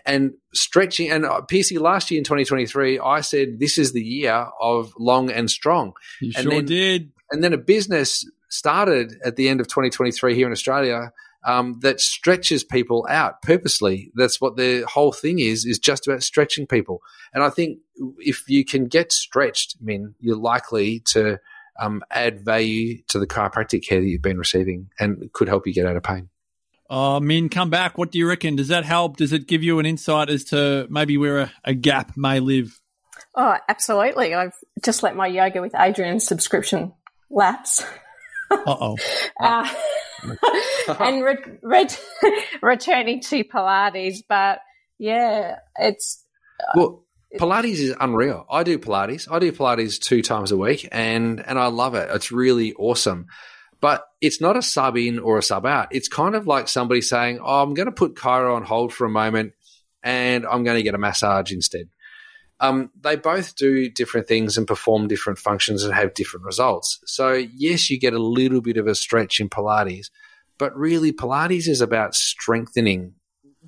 and 0.05 0.35
stretching. 0.53 1.11
And 1.11 1.25
uh, 1.25 1.43
PC 1.51 1.81
last 1.81 2.11
year 2.11 2.19
in 2.19 2.25
2023, 2.25 2.99
I 2.99 3.21
said 3.21 3.59
this 3.59 3.79
is 3.79 3.93
the 3.93 4.03
year 4.03 4.47
of 4.61 4.93
long 4.99 5.31
and 5.31 5.51
strong. 5.51 5.95
You 6.21 6.33
and 6.37 6.45
sure 6.45 6.53
then, 6.53 6.65
did. 6.65 7.13
And 7.31 7.43
then 7.43 7.53
a 7.53 7.59
business 7.59 8.29
started 8.49 9.15
at 9.25 9.37
the 9.37 9.49
end 9.49 9.61
of 9.61 9.69
2023 9.69 10.35
here 10.35 10.47
in 10.47 10.53
Australia. 10.53 11.13
Um, 11.45 11.79
that 11.83 12.01
stretches 12.01 12.65
people 12.65 13.07
out 13.09 13.41
purposely. 13.41 14.11
That's 14.17 14.41
what 14.41 14.57
the 14.57 14.81
whole 14.81 15.13
thing 15.13 15.39
is, 15.39 15.65
is 15.65 15.79
just 15.79 16.09
about 16.09 16.25
stretching 16.25 16.67
people. 16.67 17.03
And 17.33 17.45
I 17.45 17.51
think 17.51 17.79
if 18.19 18.49
you 18.49 18.65
can 18.65 18.87
get 18.87 19.13
stretched, 19.13 19.77
I 19.81 19.85
mean, 19.85 20.17
you're 20.19 20.35
likely 20.35 21.01
to 21.11 21.39
um, 21.79 22.03
add 22.11 22.45
value 22.45 23.01
to 23.09 23.21
the 23.21 23.29
chiropractic 23.29 23.87
care 23.87 24.01
that 24.01 24.07
you've 24.09 24.23
been 24.23 24.39
receiving 24.39 24.91
and 24.99 25.33
could 25.33 25.47
help 25.47 25.69
you 25.69 25.73
get 25.73 25.87
out 25.87 25.95
of 25.95 26.03
pain. 26.03 26.31
Oh, 26.89 27.21
Min, 27.21 27.49
come 27.49 27.71
back. 27.71 27.99
What 27.99 28.13
do 28.13 28.19
you 28.19 28.29
reckon? 28.29 28.57
Does 28.57 28.69
that 28.69 28.85
help? 28.85 29.17
Does 29.17 29.33
it 29.33 29.47
give 29.47 29.63
you 29.63 29.79
an 29.79 29.87
insight 29.87 30.31
as 30.31 30.45
to 30.45 30.87
maybe 30.89 31.19
where 31.19 31.39
a, 31.39 31.53
a 31.65 31.75
gap 31.75 32.17
may 32.17 32.41
live? 32.41 32.81
Oh, 33.35 33.57
absolutely. 33.69 34.35
I've 34.35 34.55
just 34.85 35.03
let 35.03 35.17
my 35.17 35.27
yoga 35.27 35.61
with 35.61 35.73
Adriene 35.73 36.23
subscription 36.23 36.93
lapse. 37.31 37.85
Uh-oh. 38.51 38.97
uh, 39.41 39.69
and 41.01 41.25
re- 41.25 41.59
re- 41.63 41.89
returning 42.63 43.21
to 43.23 43.45
Pilates. 43.45 44.19
But 44.29 44.61
yeah, 44.99 45.57
it's. 45.79 46.25
Well, 46.75 47.05
Pilates 47.39 47.79
is 47.79 47.95
unreal. 48.01 48.47
I 48.51 48.63
do 48.63 48.79
Pilates. 48.79 49.31
I 49.31 49.39
do 49.39 49.53
Pilates 49.53 50.01
two 50.01 50.23
times 50.23 50.53
a 50.53 50.57
week, 50.57 50.89
and 50.91 51.45
and 51.45 51.59
I 51.59 51.67
love 51.67 51.95
it. 51.95 52.09
It's 52.13 52.33
really 52.33 52.73
awesome. 52.75 53.27
But 53.81 54.05
it's 54.21 54.41
not 54.41 54.57
a 54.57 54.63
sub 54.63 54.97
in 54.97 55.19
or 55.19 55.39
a 55.39 55.43
sub 55.43 55.67
out. 55.67 55.89
It's 55.91 56.09
kind 56.09 56.35
of 56.35 56.47
like 56.47 56.69
somebody 56.69 57.03
saying, 57.03 57.41
"Oh, 57.43 57.63
I'm 57.63 57.75
going 57.75 57.87
to 57.87 57.93
put 57.93 58.15
chiro 58.15 58.55
on 58.57 58.63
hold 58.63 58.93
for 58.93 59.05
a 59.05 59.11
moment, 59.11 59.53
and 60.03 60.47
I'm 60.47 60.65
going 60.65 60.77
to 60.77 60.83
get 60.83 60.95
a 60.95 60.99
massage 60.99 61.53
instead." 61.53 61.89
Um, 62.59 62.91
they 62.99 63.17
both 63.17 63.55
do 63.55 63.91
different 63.91 64.29
things 64.29 64.57
and 64.57 64.67
perform 64.67 65.09
different 65.09 65.39
functions 65.39 65.85
and 65.85 65.93
have 65.93 66.15
different 66.15 66.47
results. 66.47 67.01
So 67.05 67.33
yes, 67.35 67.91
you 67.91 68.01
get 68.01 68.15
a 68.15 68.19
little 68.19 68.63
bit 68.63 68.79
of 68.79 68.87
a 68.87 68.95
stretch 68.95 69.41
in 69.41 69.51
Pilates, 69.51 70.07
but 70.59 70.75
really 70.75 71.13
Pilates 71.13 71.69
is 71.69 71.83
about 71.83 72.15
strengthening. 72.15 73.15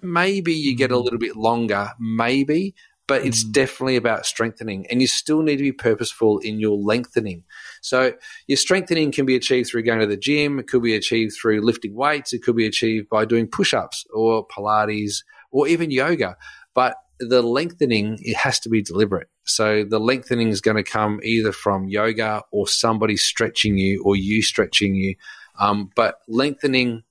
Maybe 0.01 0.55
you 0.55 0.75
get 0.75 0.91
a 0.91 0.99
little 0.99 1.19
bit 1.19 1.37
longer, 1.37 1.91
maybe, 1.99 2.75
but 3.09 3.25
it's 3.25 3.43
Mm. 3.43 3.53
definitely 3.53 3.97
about 3.97 4.27
strengthening 4.27 4.87
and 4.89 5.01
you 5.01 5.09
still 5.09 5.43
need 5.43 5.57
to 5.57 5.63
be 5.65 5.73
purposeful 5.73 6.39
in 6.39 6.61
your 6.61 6.77
lengthening 6.77 7.43
so 7.81 8.13
your 8.47 8.57
strengthening 8.57 9.11
can 9.11 9.27
be 9.27 9.35
achieved 9.35 9.69
through 9.71 9.83
going 9.83 9.99
to 9.99 10.07
the 10.07 10.17
gym 10.17 10.61
it 10.61 10.69
could 10.69 10.83
be 10.83 10.95
achieved 10.95 11.35
through 11.35 11.61
lifting 11.61 11.95
weights 11.97 12.33
it 12.33 12.43
could 12.45 12.55
be 12.55 12.67
achieved 12.67 13.09
by 13.09 13.25
doing 13.25 13.49
push-ups 13.49 14.07
or 14.15 14.47
pilates 14.47 15.25
or 15.51 15.67
even 15.67 15.91
yoga 15.91 16.37
but 16.75 16.95
the 17.19 17.43
lengthening 17.43 18.17
it 18.21 18.37
has 18.37 18.61
to 18.61 18.69
be 18.69 18.81
deliberate 18.81 19.29
so 19.45 19.83
the 19.85 19.99
lengthening 19.99 20.49
is 20.49 20.61
going 20.61 20.77
to 20.77 20.85
come 20.85 21.19
either 21.25 21.51
from 21.53 21.89
yoga 21.89 22.43
or 22.53 22.69
somebody 22.69 23.17
stretching 23.17 23.77
you 23.77 24.01
or 24.05 24.15
you 24.15 24.41
stretching 24.43 24.95
you 24.95 25.17
um, 25.59 25.91
but 25.97 26.17
lengthening 26.29 27.03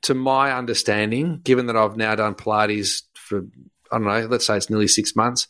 to 0.00 0.14
my 0.14 0.52
understanding 0.52 1.40
given 1.44 1.66
that 1.66 1.76
i've 1.76 1.96
now 1.96 2.14
done 2.14 2.34
pilates 2.34 3.02
for 3.14 3.42
I 3.92 3.98
don't 3.98 4.06
know, 4.06 4.26
let's 4.26 4.46
say 4.46 4.56
it's 4.56 4.70
nearly 4.70 4.88
six 4.88 5.14
months. 5.14 5.46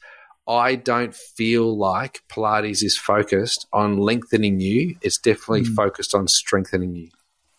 I 0.49 0.75
don't 0.75 1.15
feel 1.15 1.77
like 1.77 2.21
Pilates 2.29 2.83
is 2.83 2.99
focused 2.99 3.67
on 3.73 3.99
lengthening 3.99 4.59
you. 4.61 4.97
It's 5.01 5.19
definitely 5.19 5.65
hmm. 5.65 5.75
focused 5.75 6.15
on 6.15 6.27
strengthening 6.27 6.97
you. 6.97 7.09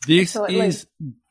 This 0.05 0.35
Absolutely. 0.35 0.59
is 0.67 0.85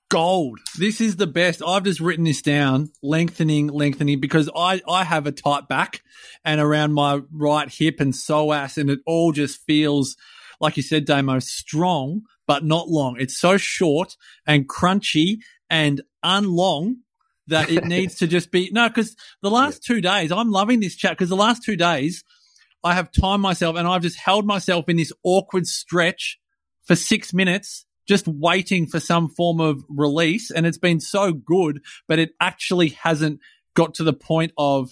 gold. 0.08 0.60
This 0.78 1.00
is 1.00 1.16
the 1.16 1.26
best. 1.26 1.62
I've 1.66 1.84
just 1.84 2.00
written 2.00 2.24
this 2.24 2.42
down, 2.42 2.90
lengthening, 3.02 3.68
lengthening, 3.68 4.20
because 4.20 4.48
I, 4.54 4.80
I 4.88 5.04
have 5.04 5.26
a 5.26 5.32
tight 5.32 5.68
back 5.68 6.02
and 6.44 6.60
around 6.60 6.94
my 6.94 7.20
right 7.30 7.68
hip 7.68 8.00
and 8.00 8.14
psoas, 8.14 8.78
and 8.78 8.88
it 8.88 9.00
all 9.06 9.32
just 9.32 9.60
feels, 9.66 10.16
like 10.60 10.76
you 10.76 10.82
said, 10.82 11.04
Damo, 11.04 11.38
strong, 11.38 12.22
but 12.46 12.64
not 12.64 12.88
long. 12.88 13.16
It's 13.18 13.38
so 13.38 13.56
short 13.56 14.16
and 14.46 14.68
crunchy 14.68 15.38
and 15.68 16.00
unlong 16.24 16.96
that 17.52 17.70
it 17.70 17.84
needs 17.84 18.16
to 18.16 18.26
just 18.26 18.50
be, 18.50 18.70
no, 18.72 18.88
because 18.88 19.16
the 19.40 19.50
last 19.50 19.82
two 19.82 20.00
days, 20.00 20.32
I'm 20.32 20.50
loving 20.50 20.80
this 20.80 20.96
chat 20.96 21.12
because 21.12 21.28
the 21.28 21.36
last 21.36 21.62
two 21.62 21.76
days, 21.76 22.24
I 22.84 22.94
have 22.94 23.12
timed 23.12 23.42
myself 23.42 23.76
and 23.76 23.86
I've 23.86 24.02
just 24.02 24.18
held 24.18 24.44
myself 24.44 24.88
in 24.88 24.96
this 24.96 25.12
awkward 25.22 25.66
stretch 25.66 26.38
for 26.84 26.96
six 26.96 27.32
minutes, 27.32 27.86
just 28.08 28.26
waiting 28.26 28.86
for 28.86 28.98
some 28.98 29.28
form 29.28 29.60
of 29.60 29.84
release. 29.88 30.50
And 30.50 30.66
it's 30.66 30.78
been 30.78 31.00
so 31.00 31.32
good, 31.32 31.80
but 32.08 32.18
it 32.18 32.30
actually 32.40 32.90
hasn't 32.90 33.40
got 33.74 33.94
to 33.94 34.04
the 34.04 34.12
point 34.12 34.52
of 34.58 34.90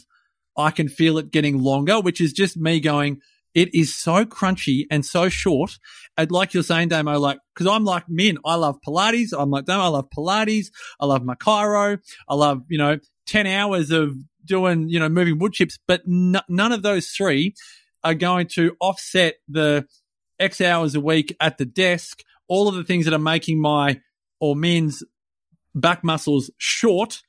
I 0.56 0.70
can 0.70 0.88
feel 0.88 1.18
it 1.18 1.30
getting 1.30 1.58
longer, 1.58 2.00
which 2.00 2.20
is 2.20 2.32
just 2.32 2.56
me 2.56 2.80
going, 2.80 3.20
it 3.54 3.74
is 3.74 3.96
so 3.96 4.24
crunchy 4.24 4.84
and 4.90 5.04
so 5.04 5.28
short. 5.28 5.78
And 6.16 6.30
like 6.30 6.54
you're 6.54 6.62
saying, 6.62 6.88
Damo, 6.88 7.18
like, 7.18 7.38
cause 7.54 7.66
I'm 7.66 7.84
like 7.84 8.04
Min, 8.08 8.38
I 8.44 8.54
love 8.54 8.78
Pilates. 8.86 9.32
I'm 9.36 9.50
like, 9.50 9.64
Damo, 9.64 9.84
I 9.84 9.88
love 9.88 10.08
Pilates. 10.16 10.66
I 11.00 11.06
love 11.06 11.24
my 11.24 11.34
chiro. 11.34 11.98
I 12.28 12.34
love, 12.34 12.62
you 12.68 12.78
know, 12.78 12.98
10 13.26 13.46
hours 13.46 13.90
of 13.90 14.14
doing, 14.44 14.88
you 14.88 14.98
know, 14.98 15.08
moving 15.08 15.38
wood 15.38 15.52
chips, 15.52 15.78
but 15.86 16.02
n- 16.06 16.40
none 16.48 16.72
of 16.72 16.82
those 16.82 17.08
three 17.08 17.54
are 18.02 18.14
going 18.14 18.46
to 18.48 18.76
offset 18.80 19.34
the 19.48 19.86
X 20.38 20.60
hours 20.60 20.94
a 20.94 21.00
week 21.00 21.36
at 21.40 21.58
the 21.58 21.66
desk, 21.66 22.22
all 22.48 22.68
of 22.68 22.74
the 22.74 22.84
things 22.84 23.04
that 23.04 23.14
are 23.14 23.18
making 23.18 23.60
my 23.60 24.00
or 24.40 24.56
Min's 24.56 25.02
back 25.74 26.02
muscles 26.02 26.50
short 26.56 27.20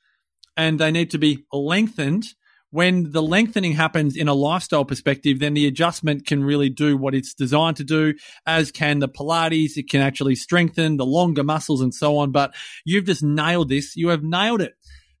and 0.56 0.78
they 0.78 0.90
need 0.90 1.10
to 1.10 1.18
be 1.18 1.44
lengthened. 1.52 2.24
When 2.72 3.12
the 3.12 3.22
lengthening 3.22 3.72
happens 3.72 4.16
in 4.16 4.26
a 4.28 4.34
lifestyle 4.34 4.84
perspective, 4.84 5.38
then 5.38 5.54
the 5.54 5.66
adjustment 5.66 6.26
can 6.26 6.42
really 6.42 6.68
do 6.70 6.96
what 6.96 7.14
it's 7.14 7.34
designed 7.34 7.76
to 7.76 7.84
do, 7.84 8.14
as 8.46 8.72
can 8.72 8.98
the 8.98 9.08
Pilates. 9.08 9.76
It 9.76 9.88
can 9.88 10.00
actually 10.00 10.34
strengthen 10.34 10.96
the 10.96 11.06
longer 11.06 11.44
muscles 11.44 11.80
and 11.82 11.94
so 11.94 12.16
on. 12.16 12.32
But 12.32 12.54
you've 12.84 13.04
just 13.04 13.22
nailed 13.22 13.68
this. 13.68 13.94
You 13.94 14.08
have 14.08 14.24
nailed 14.24 14.60
it. 14.62 14.74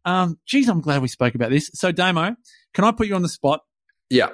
Um, 0.04 0.38
geez, 0.46 0.68
I'm 0.68 0.80
glad 0.80 1.02
we 1.02 1.08
spoke 1.08 1.34
about 1.36 1.50
this. 1.50 1.70
So, 1.74 1.92
Damo, 1.92 2.34
can 2.74 2.84
I 2.84 2.90
put 2.90 3.06
you 3.06 3.14
on 3.14 3.22
the 3.22 3.28
spot? 3.28 3.60
Yeah. 4.10 4.30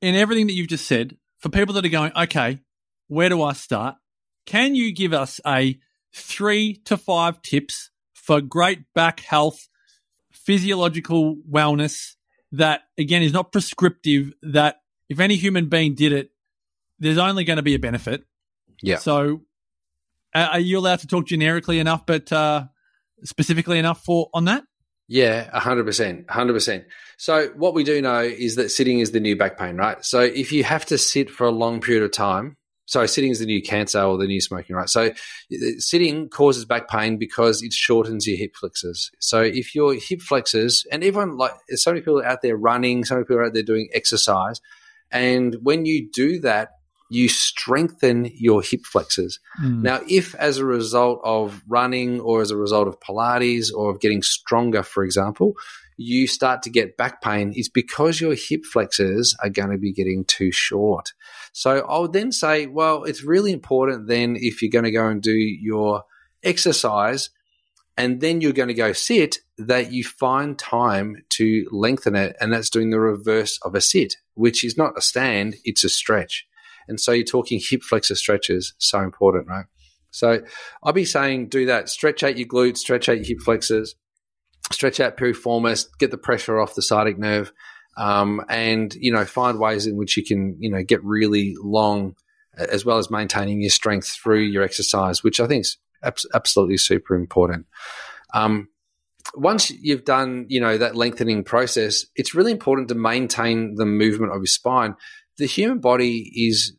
in 0.00 0.14
everything 0.14 0.46
that 0.48 0.54
you've 0.54 0.68
just 0.68 0.86
said, 0.86 1.16
for 1.38 1.48
people 1.48 1.74
that 1.74 1.84
are 1.84 1.88
going, 1.88 2.12
okay, 2.16 2.60
where 3.08 3.28
do 3.28 3.42
I 3.42 3.52
start? 3.52 3.96
Can 4.46 4.74
you 4.74 4.92
give 4.94 5.12
us 5.12 5.40
a 5.46 5.78
three 6.14 6.74
to 6.84 6.96
five 6.96 7.42
tips 7.42 7.90
for 8.12 8.40
great 8.40 8.80
back 8.94 9.20
health, 9.20 9.68
physiological 10.44 11.36
wellness 11.50 12.14
that, 12.52 12.82
again, 12.98 13.22
is 13.22 13.32
not 13.32 13.52
prescriptive, 13.52 14.32
that 14.42 14.76
if 15.08 15.20
any 15.20 15.36
human 15.36 15.68
being 15.68 15.94
did 15.94 16.12
it, 16.12 16.30
there's 16.98 17.18
only 17.18 17.44
going 17.44 17.56
to 17.56 17.62
be 17.62 17.74
a 17.74 17.78
benefit. 17.78 18.24
Yeah. 18.82 18.98
So, 18.98 19.42
uh, 20.34 20.48
are 20.52 20.60
you 20.60 20.78
allowed 20.78 21.00
to 21.00 21.06
talk 21.06 21.26
generically 21.26 21.78
enough, 21.78 22.06
but 22.06 22.32
uh, 22.32 22.66
specifically 23.24 23.78
enough 23.78 24.04
for 24.04 24.28
on 24.32 24.44
that? 24.46 24.64
Yeah, 25.08 25.50
100%. 25.58 26.26
100%. 26.26 26.84
So, 27.18 27.48
what 27.48 27.74
we 27.74 27.84
do 27.84 28.00
know 28.00 28.20
is 28.20 28.56
that 28.56 28.70
sitting 28.70 29.00
is 29.00 29.10
the 29.10 29.20
new 29.20 29.36
back 29.36 29.58
pain, 29.58 29.76
right? 29.76 30.02
So, 30.04 30.20
if 30.20 30.52
you 30.52 30.64
have 30.64 30.86
to 30.86 30.98
sit 30.98 31.30
for 31.30 31.46
a 31.46 31.50
long 31.50 31.80
period 31.80 32.02
of 32.04 32.12
time, 32.12 32.56
sorry, 32.92 33.08
sitting 33.08 33.30
is 33.30 33.38
the 33.38 33.46
new 33.46 33.62
cancer 33.62 34.02
or 34.02 34.18
the 34.18 34.26
new 34.26 34.40
smoking, 34.40 34.76
right? 34.76 34.88
So 34.88 35.12
sitting 35.78 36.28
causes 36.28 36.66
back 36.66 36.88
pain 36.88 37.16
because 37.16 37.62
it 37.62 37.72
shortens 37.72 38.26
your 38.26 38.36
hip 38.36 38.54
flexors. 38.54 39.10
So 39.18 39.40
if 39.40 39.74
your 39.74 39.94
hip 39.94 40.20
flexors, 40.20 40.84
and 40.92 41.02
everyone 41.02 41.38
like, 41.38 41.54
there's 41.68 41.82
so 41.82 41.92
many 41.92 42.02
people 42.02 42.22
out 42.22 42.42
there 42.42 42.56
running, 42.56 43.04
so 43.04 43.14
many 43.14 43.24
people 43.24 43.44
out 43.44 43.54
there 43.54 43.62
doing 43.62 43.88
exercise, 43.94 44.60
and 45.10 45.56
when 45.62 45.86
you 45.86 46.10
do 46.12 46.38
that, 46.40 46.72
you 47.08 47.28
strengthen 47.28 48.30
your 48.34 48.62
hip 48.62 48.84
flexors. 48.84 49.38
Mm. 49.62 49.82
Now, 49.82 50.00
if 50.08 50.34
as 50.34 50.58
a 50.58 50.64
result 50.64 51.20
of 51.24 51.62
running 51.68 52.20
or 52.20 52.40
as 52.40 52.50
a 52.50 52.56
result 52.56 52.88
of 52.88 53.00
Pilates 53.00 53.68
or 53.74 53.90
of 53.90 54.00
getting 54.00 54.22
stronger, 54.22 54.82
for 54.82 55.02
example, 55.02 55.54
you 55.96 56.26
start 56.26 56.62
to 56.62 56.70
get 56.70 56.96
back 56.96 57.20
pain, 57.22 57.52
is 57.54 57.68
because 57.68 58.20
your 58.20 58.34
hip 58.34 58.64
flexors 58.64 59.36
are 59.42 59.50
going 59.50 59.70
to 59.70 59.78
be 59.78 59.92
getting 59.92 60.24
too 60.24 60.50
short. 60.52 61.12
So 61.52 61.80
I 61.86 61.98
would 61.98 62.12
then 62.12 62.32
say, 62.32 62.66
well, 62.66 63.04
it's 63.04 63.22
really 63.22 63.52
important 63.52 64.08
then 64.08 64.36
if 64.38 64.62
you're 64.62 64.70
going 64.70 64.84
to 64.84 64.90
go 64.90 65.06
and 65.06 65.22
do 65.22 65.32
your 65.32 66.04
exercise 66.42 67.30
and 67.96 68.20
then 68.20 68.40
you're 68.40 68.52
going 68.52 68.68
to 68.68 68.74
go 68.74 68.92
sit, 68.92 69.38
that 69.58 69.92
you 69.92 70.02
find 70.02 70.58
time 70.58 71.16
to 71.28 71.66
lengthen 71.70 72.16
it. 72.16 72.34
And 72.40 72.52
that's 72.52 72.70
doing 72.70 72.90
the 72.90 72.98
reverse 72.98 73.58
of 73.62 73.74
a 73.74 73.80
sit, 73.80 74.14
which 74.34 74.64
is 74.64 74.78
not 74.78 74.96
a 74.96 75.02
stand, 75.02 75.56
it's 75.64 75.84
a 75.84 75.88
stretch. 75.90 76.46
And 76.88 76.98
so 76.98 77.12
you're 77.12 77.24
talking 77.24 77.60
hip 77.62 77.82
flexor 77.82 78.14
stretches, 78.14 78.74
so 78.78 79.00
important, 79.00 79.46
right? 79.46 79.66
So 80.10 80.40
I'll 80.82 80.92
be 80.92 81.04
saying 81.04 81.48
do 81.48 81.66
that. 81.66 81.88
Stretch 81.88 82.22
out 82.22 82.36
your 82.36 82.48
glutes, 82.48 82.78
stretch 82.78 83.08
out 83.08 83.18
your 83.18 83.26
hip 83.26 83.40
flexors, 83.40 83.94
stretch 84.70 85.00
out 85.00 85.16
piriformis, 85.16 85.86
get 85.98 86.10
the 86.10 86.18
pressure 86.18 86.60
off 86.60 86.74
the 86.74 86.82
sciatic 86.82 87.18
nerve, 87.18 87.52
um, 87.96 88.42
and 88.48 88.94
you 88.94 89.12
know 89.12 89.24
find 89.24 89.58
ways 89.58 89.86
in 89.86 89.96
which 89.96 90.16
you 90.16 90.24
can 90.24 90.56
you 90.60 90.70
know 90.70 90.82
get 90.82 91.02
really 91.04 91.54
long, 91.62 92.14
as 92.56 92.84
well 92.84 92.98
as 92.98 93.10
maintaining 93.10 93.60
your 93.60 93.70
strength 93.70 94.08
through 94.08 94.40
your 94.40 94.62
exercise, 94.62 95.22
which 95.22 95.40
I 95.40 95.46
think 95.46 95.62
is 95.62 95.78
absolutely 96.34 96.78
super 96.78 97.14
important. 97.14 97.66
Um, 98.34 98.68
once 99.34 99.70
you've 99.70 100.04
done 100.04 100.46
you 100.48 100.60
know 100.60 100.78
that 100.78 100.96
lengthening 100.96 101.44
process, 101.44 102.06
it's 102.16 102.34
really 102.34 102.52
important 102.52 102.88
to 102.88 102.94
maintain 102.94 103.74
the 103.74 103.86
movement 103.86 104.32
of 104.32 104.38
your 104.38 104.46
spine. 104.46 104.94
The 105.38 105.46
human 105.46 105.80
body 105.80 106.30
is 106.34 106.76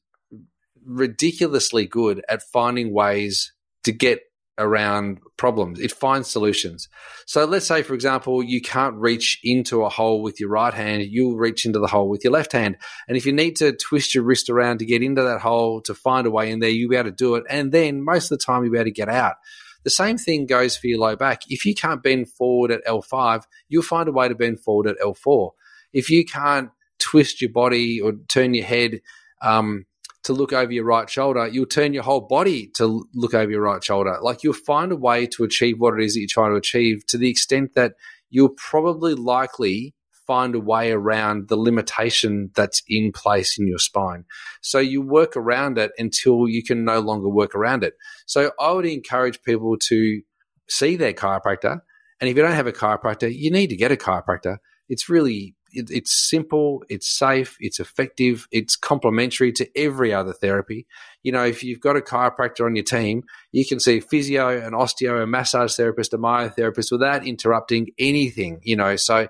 ridiculously 0.85 1.85
good 1.85 2.23
at 2.29 2.43
finding 2.43 2.93
ways 2.93 3.53
to 3.83 3.91
get 3.91 4.21
around 4.57 5.19
problems. 5.37 5.79
It 5.79 5.91
finds 5.91 6.29
solutions. 6.29 6.87
So 7.25 7.45
let's 7.45 7.65
say, 7.65 7.81
for 7.81 7.93
example, 7.93 8.43
you 8.43 8.61
can't 8.61 8.95
reach 8.95 9.39
into 9.43 9.83
a 9.83 9.89
hole 9.89 10.21
with 10.21 10.39
your 10.39 10.49
right 10.49 10.73
hand, 10.73 11.03
you'll 11.03 11.37
reach 11.37 11.65
into 11.65 11.79
the 11.79 11.87
hole 11.87 12.09
with 12.09 12.23
your 12.23 12.33
left 12.33 12.51
hand. 12.51 12.77
And 13.07 13.17
if 13.17 13.25
you 13.25 13.33
need 13.33 13.55
to 13.57 13.73
twist 13.73 14.13
your 14.13 14.23
wrist 14.23 14.49
around 14.49 14.79
to 14.79 14.85
get 14.85 15.01
into 15.01 15.23
that 15.23 15.41
hole 15.41 15.81
to 15.81 15.93
find 15.93 16.27
a 16.27 16.31
way 16.31 16.51
in 16.51 16.59
there, 16.59 16.69
you'll 16.69 16.89
be 16.89 16.95
able 16.95 17.09
to 17.09 17.15
do 17.15 17.35
it. 17.35 17.43
And 17.49 17.71
then 17.71 18.03
most 18.03 18.31
of 18.31 18.37
the 18.37 18.43
time, 18.43 18.63
you'll 18.63 18.73
be 18.73 18.77
able 18.77 18.85
to 18.85 18.91
get 18.91 19.09
out. 19.09 19.35
The 19.83 19.89
same 19.89 20.17
thing 20.17 20.45
goes 20.45 20.77
for 20.77 20.87
your 20.87 20.99
low 20.99 21.15
back. 21.15 21.41
If 21.49 21.65
you 21.65 21.75
can't 21.75 22.01
bend 22.01 22.29
forward 22.29 22.71
at 22.71 22.85
L5, 22.85 23.43
you'll 23.67 23.83
find 23.83 24.07
a 24.07 24.13
way 24.13 24.29
to 24.29 24.35
bend 24.35 24.61
forward 24.61 24.87
at 24.87 24.99
L4. 24.99 25.51
If 25.91 26.09
you 26.09 26.25
can't 26.25 26.69
twist 26.99 27.41
your 27.41 27.51
body 27.51 27.99
or 27.99 28.13
turn 28.29 28.53
your 28.53 28.65
head, 28.65 29.01
um, 29.41 29.85
to 30.23 30.33
look 30.33 30.53
over 30.53 30.71
your 30.71 30.85
right 30.85 31.09
shoulder, 31.09 31.47
you'll 31.47 31.65
turn 31.65 31.93
your 31.93 32.03
whole 32.03 32.21
body 32.21 32.67
to 32.75 33.05
look 33.13 33.33
over 33.33 33.51
your 33.51 33.61
right 33.61 33.83
shoulder. 33.83 34.17
Like 34.21 34.43
you'll 34.43 34.53
find 34.53 34.91
a 34.91 34.95
way 34.95 35.27
to 35.27 35.43
achieve 35.43 35.79
what 35.79 35.99
it 35.99 36.03
is 36.03 36.13
that 36.13 36.21
you're 36.21 36.27
trying 36.29 36.51
to 36.51 36.57
achieve 36.57 37.05
to 37.07 37.17
the 37.17 37.29
extent 37.29 37.75
that 37.75 37.93
you'll 38.29 38.55
probably 38.57 39.15
likely 39.15 39.93
find 40.25 40.55
a 40.55 40.59
way 40.59 40.91
around 40.91 41.49
the 41.49 41.57
limitation 41.57 42.49
that's 42.55 42.81
in 42.87 43.11
place 43.11 43.59
in 43.59 43.67
your 43.67 43.77
spine. 43.77 44.23
So 44.61 44.79
you 44.79 45.01
work 45.01 45.35
around 45.35 45.77
it 45.77 45.91
until 45.97 46.47
you 46.47 46.63
can 46.63 46.85
no 46.85 46.99
longer 46.99 47.27
work 47.27 47.55
around 47.55 47.83
it. 47.83 47.93
So 48.25 48.51
I 48.59 48.71
would 48.71 48.85
encourage 48.85 49.41
people 49.43 49.77
to 49.89 50.21
see 50.69 50.95
their 50.95 51.13
chiropractor. 51.13 51.81
And 52.21 52.29
if 52.29 52.37
you 52.37 52.43
don't 52.43 52.53
have 52.53 52.67
a 52.67 52.71
chiropractor, 52.71 53.33
you 53.33 53.51
need 53.51 53.67
to 53.67 53.75
get 53.75 53.91
a 53.91 53.97
chiropractor. 53.97 54.57
It's 54.87 55.09
really 55.09 55.55
it, 55.73 55.89
it's 55.91 56.13
simple, 56.13 56.83
it's 56.89 57.07
safe, 57.07 57.57
it's 57.59 57.79
effective, 57.79 58.47
it's 58.51 58.75
complementary 58.75 59.51
to 59.53 59.69
every 59.77 60.13
other 60.13 60.33
therapy. 60.33 60.85
You 61.23 61.31
know, 61.31 61.43
if 61.43 61.63
you've 61.63 61.79
got 61.79 61.97
a 61.97 62.01
chiropractor 62.01 62.65
on 62.65 62.75
your 62.75 62.85
team, 62.85 63.23
you 63.51 63.65
can 63.65 63.79
see 63.79 63.99
physio, 63.99 64.49
an 64.49 64.73
osteo, 64.73 65.21
a 65.21 65.27
massage 65.27 65.75
therapist, 65.75 66.13
a 66.13 66.17
myotherapist 66.17 66.91
without 66.91 67.25
interrupting 67.25 67.91
anything. 67.97 68.59
You 68.63 68.75
know, 68.75 68.95
so 68.95 69.27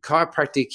chiropractic 0.00 0.68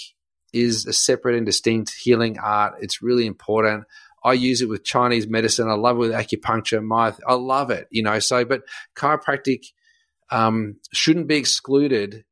is 0.53 0.86
a 0.86 0.93
separate 0.93 1.36
and 1.36 1.45
distinct 1.45 1.93
healing 1.93 2.38
art. 2.39 2.75
It's 2.81 3.01
really 3.01 3.25
important. 3.25 3.86
I 4.23 4.34
use 4.34 4.62
it 4.62 4.69
with 4.69 4.84
Chinese 4.84 5.27
medicine. 5.27 5.67
I 5.67 5.73
love 5.73 5.95
it 5.97 5.99
with 5.99 6.12
acupuncture. 6.12 6.84
My, 6.84 7.13
I 7.27 7.34
love 7.34 7.71
it, 7.71 7.88
you 7.89 8.03
know. 8.03 8.19
So, 8.19 8.45
but 8.45 8.62
chiropractic 8.95 9.65
um, 10.29 10.77
shouldn't 10.93 11.27
be 11.27 11.38
excluded 11.38 12.23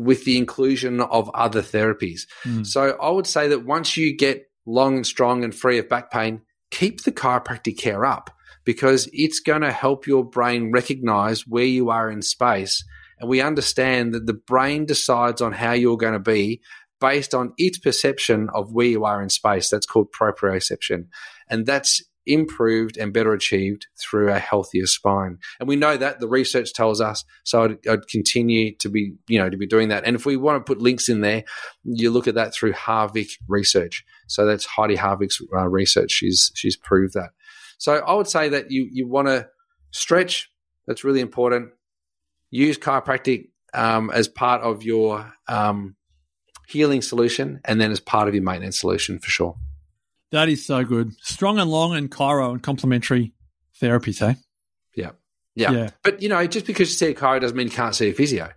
with 0.00 0.24
the 0.24 0.38
inclusion 0.38 1.00
of 1.00 1.30
other 1.30 1.62
therapies. 1.62 2.22
Mm. 2.44 2.66
So 2.66 2.96
I 3.00 3.10
would 3.10 3.26
say 3.26 3.48
that 3.48 3.64
once 3.64 3.96
you 3.96 4.16
get 4.16 4.50
long 4.66 4.96
and 4.96 5.06
strong 5.06 5.44
and 5.44 5.54
free 5.54 5.78
of 5.78 5.88
back 5.88 6.10
pain, 6.10 6.42
keep 6.70 7.02
the 7.02 7.12
chiropractic 7.12 7.78
care 7.78 8.04
up 8.04 8.30
because 8.64 9.08
it's 9.12 9.40
going 9.40 9.62
to 9.62 9.72
help 9.72 10.06
your 10.06 10.24
brain 10.24 10.70
recognize 10.72 11.46
where 11.46 11.64
you 11.64 11.90
are 11.90 12.10
in 12.10 12.22
space. 12.22 12.84
And 13.18 13.28
we 13.28 13.40
understand 13.40 14.14
that 14.14 14.26
the 14.26 14.34
brain 14.34 14.86
decides 14.86 15.40
on 15.40 15.52
how 15.52 15.72
you're 15.72 15.96
going 15.96 16.14
to 16.14 16.18
be 16.18 16.62
based 17.00 17.34
on 17.34 17.52
its 17.56 17.78
perception 17.78 18.48
of 18.54 18.72
where 18.72 18.86
you 18.86 19.04
are 19.04 19.22
in 19.22 19.30
space. 19.30 19.70
That's 19.70 19.86
called 19.86 20.12
proprioception. 20.12 21.06
And 21.48 21.66
that's 21.66 22.02
improved 22.26 22.96
and 22.96 23.12
better 23.12 23.32
achieved 23.32 23.86
through 23.98 24.30
a 24.30 24.38
healthier 24.38 24.86
spine. 24.86 25.38
And 25.58 25.68
we 25.68 25.76
know 25.76 25.96
that 25.96 26.20
the 26.20 26.28
research 26.28 26.72
tells 26.72 27.00
us. 27.00 27.24
So 27.44 27.64
I'd, 27.64 27.88
I'd, 27.88 28.08
continue 28.08 28.74
to 28.76 28.88
be, 28.88 29.14
you 29.28 29.38
know, 29.38 29.48
to 29.48 29.56
be 29.56 29.66
doing 29.66 29.88
that. 29.88 30.04
And 30.04 30.14
if 30.16 30.26
we 30.26 30.36
want 30.36 30.58
to 30.58 30.70
put 30.70 30.82
links 30.82 31.08
in 31.08 31.20
there, 31.20 31.44
you 31.84 32.10
look 32.10 32.28
at 32.28 32.34
that 32.34 32.54
through 32.54 32.72
Haavik 32.72 33.30
research. 33.48 34.04
So 34.26 34.46
that's 34.46 34.66
Heidi 34.66 34.96
Haavik's 34.96 35.40
uh, 35.54 35.68
research. 35.68 36.12
She's 36.12 36.52
she's 36.54 36.76
proved 36.76 37.14
that. 37.14 37.30
So 37.78 37.94
I 37.94 38.14
would 38.14 38.28
say 38.28 38.48
that 38.50 38.70
you 38.70 38.88
you 38.92 39.08
want 39.08 39.28
to 39.28 39.48
stretch. 39.90 40.50
That's 40.86 41.04
really 41.04 41.20
important. 41.20 41.70
Use 42.50 42.78
chiropractic 42.78 43.48
um, 43.74 44.10
as 44.10 44.28
part 44.28 44.62
of 44.62 44.82
your 44.82 45.32
um, 45.48 45.96
healing 46.68 47.02
solution, 47.02 47.60
and 47.64 47.80
then 47.80 47.90
as 47.90 48.00
part 48.00 48.28
of 48.28 48.34
your 48.34 48.44
maintenance 48.44 48.78
solution 48.78 49.18
for 49.18 49.30
sure. 49.30 49.56
That 50.32 50.48
is 50.48 50.64
so 50.64 50.84
good. 50.84 51.12
Strong 51.22 51.58
and 51.58 51.70
long 51.70 51.94
and 51.94 52.10
chiro 52.10 52.52
and 52.52 52.62
complementary 52.62 53.34
therapies, 53.80 54.24
hey? 54.24 54.36
Yeah. 54.94 55.10
Yeah. 55.54 55.72
yeah. 55.72 55.90
But, 56.04 56.22
you 56.22 56.28
know, 56.28 56.46
just 56.46 56.66
because 56.66 56.88
you 56.88 56.94
see 56.94 57.06
a 57.06 57.14
chiro 57.14 57.40
doesn't 57.40 57.56
mean 57.56 57.66
you 57.66 57.72
can't 57.72 57.94
see 57.94 58.10
a 58.10 58.12
physio. 58.12 58.50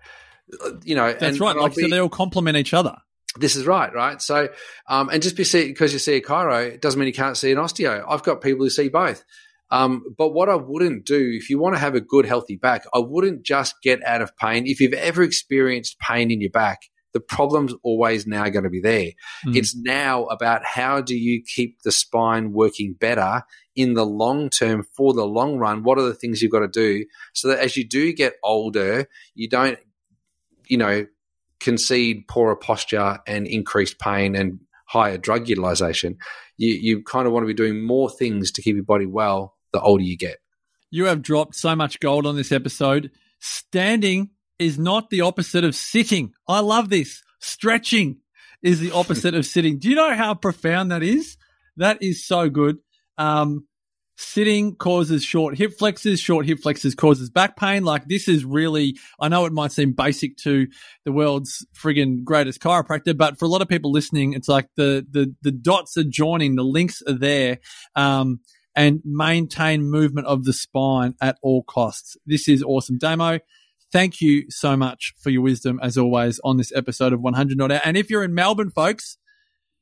You 0.84 0.96
know, 0.96 1.12
that's 1.12 1.24
and, 1.24 1.40
right. 1.40 1.52
And 1.52 1.62
like, 1.62 1.76
be, 1.76 1.84
so 1.84 1.88
they 1.90 2.00
all 2.00 2.10
complement 2.10 2.58
each 2.58 2.74
other. 2.74 2.96
This 3.40 3.56
is 3.56 3.66
right, 3.66 3.92
right? 3.94 4.22
So, 4.22 4.50
um, 4.88 5.10
and 5.10 5.24
just 5.24 5.36
because 5.36 5.94
you 5.94 6.00
see 6.00 6.18
a 6.18 6.22
chiro, 6.22 6.68
it 6.68 6.82
doesn't 6.82 7.00
mean 7.00 7.08
you 7.08 7.14
can't 7.14 7.36
see 7.36 7.52
an 7.52 7.58
osteo. 7.58 8.06
I've 8.08 8.22
got 8.22 8.42
people 8.42 8.64
who 8.66 8.70
see 8.70 8.90
both. 8.90 9.24
Um, 9.72 10.04
but 10.16 10.34
what 10.34 10.50
I 10.50 10.56
wouldn't 10.56 11.06
do, 11.06 11.32
if 11.34 11.50
you 11.50 11.58
want 11.58 11.74
to 11.74 11.80
have 11.80 11.96
a 11.96 12.02
good, 12.02 12.28
healthy 12.28 12.58
back, 12.58 12.86
I 12.94 13.00
wouldn't 13.00 13.42
just 13.42 13.82
get 13.82 14.04
out 14.04 14.22
of 14.22 14.38
pain. 14.38 14.68
If 14.68 14.80
you've 14.80 14.94
ever 14.94 15.24
experienced 15.24 15.98
pain 15.98 16.30
in 16.30 16.42
your 16.42 16.52
back, 16.52 16.82
the 17.14 17.20
problem's 17.20 17.74
always 17.84 18.26
now 18.28 18.50
going 18.50 18.64
to 18.64 18.70
be 18.70 18.82
there. 18.82 19.12
Mm. 19.46 19.56
It's 19.56 19.76
now 19.76 20.26
about 20.26 20.66
how 20.66 21.02
do 21.02 21.16
you 21.16 21.44
keep 21.44 21.82
the 21.84 21.92
spine 21.92 22.52
working 22.52 22.94
better 22.94 23.44
in 23.76 23.94
the 23.94 24.06
long 24.06 24.50
term 24.50 24.84
for 24.96 25.14
the 25.14 25.26
long 25.26 25.58
run? 25.58 25.84
What 25.84 25.98
are 25.98 26.04
the 26.04 26.14
things 26.14 26.42
you've 26.42 26.52
got 26.52 26.60
to 26.60 26.68
do 26.68 27.06
so 27.34 27.50
that 27.50 27.60
as 27.60 27.78
you 27.78 27.88
do 27.88 28.14
get 28.14 28.36
older, 28.44 29.08
you 29.36 29.48
don't, 29.48 29.80
you 30.68 30.78
know, 30.78 31.06
concede 31.60 32.28
poorer 32.28 32.56
posture 32.56 33.20
and 33.26 33.48
increased 33.48 34.00
pain 34.00 34.36
and 34.36 34.60
higher 34.86 35.18
drug 35.18 35.48
utilization. 35.48 36.18
You, 36.58 36.74
you 36.74 37.04
kind 37.04 37.26
of 37.26 37.34
want 37.34 37.44
to 37.44 37.48
be 37.48 37.54
doing 37.54 37.86
more 37.86 38.10
things 38.10 38.52
to 38.52 38.62
keep 38.62 38.76
your 38.76 38.84
body 38.84 39.06
well 39.06 39.56
the 39.72 39.82
older 39.82 40.04
you 40.04 40.18
get. 40.18 40.38
You 40.92 41.06
have 41.06 41.22
dropped 41.24 41.56
so 41.56 41.76
much 41.76 42.00
gold 42.00 42.28
on 42.28 42.36
this 42.36 42.52
episode. 42.52 43.12
Standing 43.40 44.30
is 44.60 44.78
not 44.78 45.10
the 45.10 45.22
opposite 45.22 45.64
of 45.64 45.76
sitting. 45.76 46.34
I 46.48 46.60
love 46.60 46.90
this. 46.90 47.22
Stretching 47.40 48.18
is 48.62 48.80
the 48.80 48.92
opposite 48.92 49.36
of 49.36 49.46
sitting. 49.46 49.80
Do 49.80 49.90
you 49.90 49.96
know 49.96 50.14
how 50.14 50.34
profound 50.34 50.92
that 50.92 51.04
is? 51.04 51.38
That 51.78 52.02
is 52.02 52.26
so 52.26 52.50
good. 52.50 52.78
Um, 53.18 53.68
sitting 54.16 54.76
causes 54.76 55.24
short 55.24 55.58
hip 55.58 55.74
flexors. 55.78 56.20
Short 56.20 56.46
hip 56.46 56.60
flexors 56.60 56.96
causes 56.96 57.30
back 57.30 57.58
pain. 57.58 57.84
Like 57.84 58.06
this 58.06 58.28
is 58.28 58.46
really, 58.46 58.96
I 59.20 59.28
know 59.28 59.46
it 59.46 59.54
might 59.54 59.72
seem 59.72 59.94
basic 59.94 60.38
to 60.38 60.68
the 61.04 61.12
world's 61.12 61.66
friggin' 61.76 62.24
greatest 62.24 62.62
chiropractor, 62.62 63.18
but 63.18 63.38
for 63.38 63.46
a 63.46 63.50
lot 63.50 63.62
of 63.62 63.68
people 63.68 63.92
listening, 63.92 64.34
it's 64.34 64.48
like 64.48 64.70
the, 64.78 65.06
the, 65.10 65.36
the 65.42 65.52
dots 65.52 65.98
are 65.98 66.04
joining, 66.04 66.56
the 66.56 66.64
links 66.64 67.02
are 67.08 67.18
there. 67.18 67.60
Um, 67.96 68.40
and 68.76 69.02
maintain 69.06 69.84
movement 69.84 70.26
of 70.26 70.46
the 70.46 70.54
spine 70.54 71.14
at 71.22 71.38
all 71.44 71.62
costs. 71.64 72.18
This 72.26 72.48
is 72.48 72.64
awesome. 72.64 72.98
Damo, 72.98 73.40
Thank 73.94 74.22
you 74.22 74.50
so 74.50 74.76
much 74.76 75.14
for 75.20 75.30
your 75.30 75.44
wisdom, 75.44 75.80
as 75.84 76.00
always, 76.00 76.40
on 76.44 76.58
this 76.58 76.72
episode 76.76 77.14
of 77.14 77.22
100 77.22 77.56
Not 77.56 77.72
Out. 77.72 77.84
And 77.86 77.96
if 77.96 78.10
you're 78.10 78.24
in 78.24 78.34
Melbourne, 78.34 78.72
folks, 78.72 79.20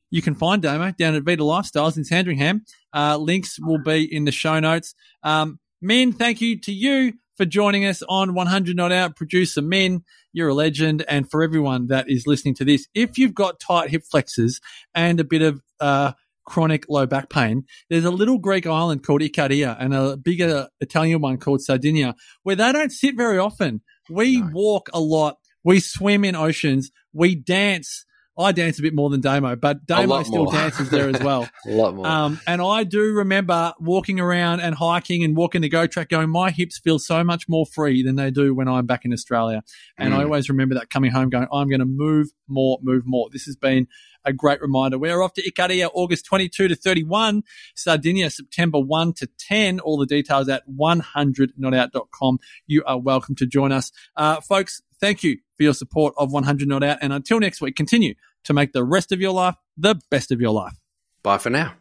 you 0.09 0.21
can 0.21 0.35
find 0.35 0.61
Damo 0.61 0.91
down 0.91 1.15
at 1.15 1.23
Vita 1.23 1.43
Lifestyles 1.43 1.95
in 1.95 2.03
Sandringham. 2.03 2.65
Uh, 2.93 3.15
links 3.15 3.57
will 3.57 3.77
be 3.77 4.03
in 4.03 4.25
the 4.25 4.31
show 4.33 4.59
notes. 4.59 4.95
Um, 5.23 5.59
Min, 5.81 6.11
thank 6.11 6.41
you 6.41 6.59
to 6.59 6.73
you 6.73 7.13
for 7.37 7.45
joining 7.45 7.85
us 7.85 8.03
on 8.09 8.33
100 8.33 8.75
Not 8.75 8.91
Out. 8.91 9.15
Producer 9.15 9.61
Min, 9.61 10.03
you're 10.33 10.49
a 10.49 10.53
legend. 10.53 11.05
And 11.07 11.31
for 11.31 11.41
everyone 11.41 11.87
that 11.87 12.09
is 12.09 12.27
listening 12.27 12.55
to 12.55 12.65
this, 12.65 12.89
if 12.93 13.17
you've 13.17 13.33
got 13.33 13.61
tight 13.61 13.91
hip 13.91 14.03
flexors 14.11 14.59
and 14.93 15.21
a 15.21 15.23
bit 15.23 15.41
of 15.41 15.61
uh, 15.79 16.11
chronic 16.45 16.85
low 16.89 17.05
back 17.05 17.29
pain, 17.29 17.63
there's 17.89 18.05
a 18.05 18.11
little 18.11 18.37
Greek 18.37 18.67
island 18.67 19.03
called 19.03 19.21
Ikaria 19.21 19.75
and 19.79 19.93
a 19.93 20.17
bigger 20.17 20.67
Italian 20.79 21.21
one 21.21 21.37
called 21.37 21.61
Sardinia 21.61 22.15
where 22.43 22.55
they 22.55 22.71
don't 22.71 22.91
sit 22.91 23.15
very 23.15 23.37
often. 23.37 23.81
We 24.09 24.41
no. 24.41 24.49
walk 24.53 24.89
a 24.93 24.99
lot. 24.99 25.37
We 25.63 25.79
swim 25.79 26.25
in 26.25 26.35
oceans. 26.35 26.91
We 27.13 27.35
dance 27.35 28.05
I 28.37 28.51
dance 28.53 28.79
a 28.79 28.81
bit 28.81 28.93
more 28.93 29.09
than 29.09 29.19
Damo, 29.19 29.55
but 29.55 29.85
Damo 29.85 30.23
still 30.23 30.45
more. 30.45 30.53
dances 30.53 30.89
there 30.89 31.09
as 31.09 31.21
well. 31.21 31.49
a 31.67 31.71
lot 31.71 31.95
more. 31.95 32.07
Um, 32.07 32.39
and 32.47 32.61
I 32.61 32.85
do 32.85 33.13
remember 33.13 33.73
walking 33.79 34.19
around 34.19 34.61
and 34.61 34.73
hiking 34.73 35.23
and 35.23 35.35
walking 35.35 35.61
the 35.61 35.69
go 35.69 35.85
track 35.85 36.09
going, 36.09 36.29
my 36.29 36.49
hips 36.49 36.79
feel 36.79 36.97
so 36.97 37.23
much 37.23 37.49
more 37.49 37.65
free 37.65 38.03
than 38.03 38.15
they 38.15 38.31
do 38.31 38.55
when 38.55 38.67
I'm 38.69 38.85
back 38.85 39.03
in 39.03 39.11
Australia. 39.11 39.63
And 39.97 40.13
mm. 40.13 40.17
I 40.17 40.23
always 40.23 40.49
remember 40.49 40.75
that 40.75 40.89
coming 40.89 41.11
home 41.11 41.29
going, 41.29 41.47
I'm 41.51 41.67
going 41.67 41.79
to 41.79 41.85
move 41.85 42.29
more, 42.47 42.79
move 42.81 43.03
more. 43.05 43.29
This 43.31 43.43
has 43.45 43.57
been 43.57 43.87
a 44.25 44.33
great 44.33 44.61
reminder. 44.61 44.97
We're 44.97 45.21
off 45.21 45.33
to 45.33 45.41
Ikaria 45.41 45.89
August 45.93 46.25
22 46.25 46.67
to 46.69 46.75
31, 46.75 47.43
Sardinia 47.75 48.29
September 48.29 48.79
1 48.79 49.13
to 49.13 49.27
10. 49.37 49.79
All 49.79 49.97
the 49.97 50.05
details 50.05 50.49
at 50.49 50.63
100notout.com. 50.67 52.39
You 52.67 52.83
are 52.85 52.99
welcome 52.99 53.35
to 53.35 53.45
join 53.45 53.71
us. 53.71 53.91
Uh, 54.15 54.41
folks, 54.41 54.81
thank 54.99 55.23
you 55.23 55.37
for 55.57 55.63
your 55.63 55.73
support 55.73 56.13
of 56.17 56.31
100 56.31 56.67
Not 56.67 56.83
Out. 56.83 56.99
And 57.01 57.13
until 57.13 57.39
next 57.39 57.61
week, 57.61 57.75
continue 57.75 58.15
to 58.43 58.53
make 58.53 58.73
the 58.73 58.83
rest 58.83 59.11
of 59.11 59.21
your 59.21 59.33
life 59.33 59.55
the 59.77 59.99
best 60.09 60.31
of 60.31 60.41
your 60.41 60.51
life. 60.51 60.77
Bye 61.23 61.37
for 61.37 61.49
now. 61.49 61.80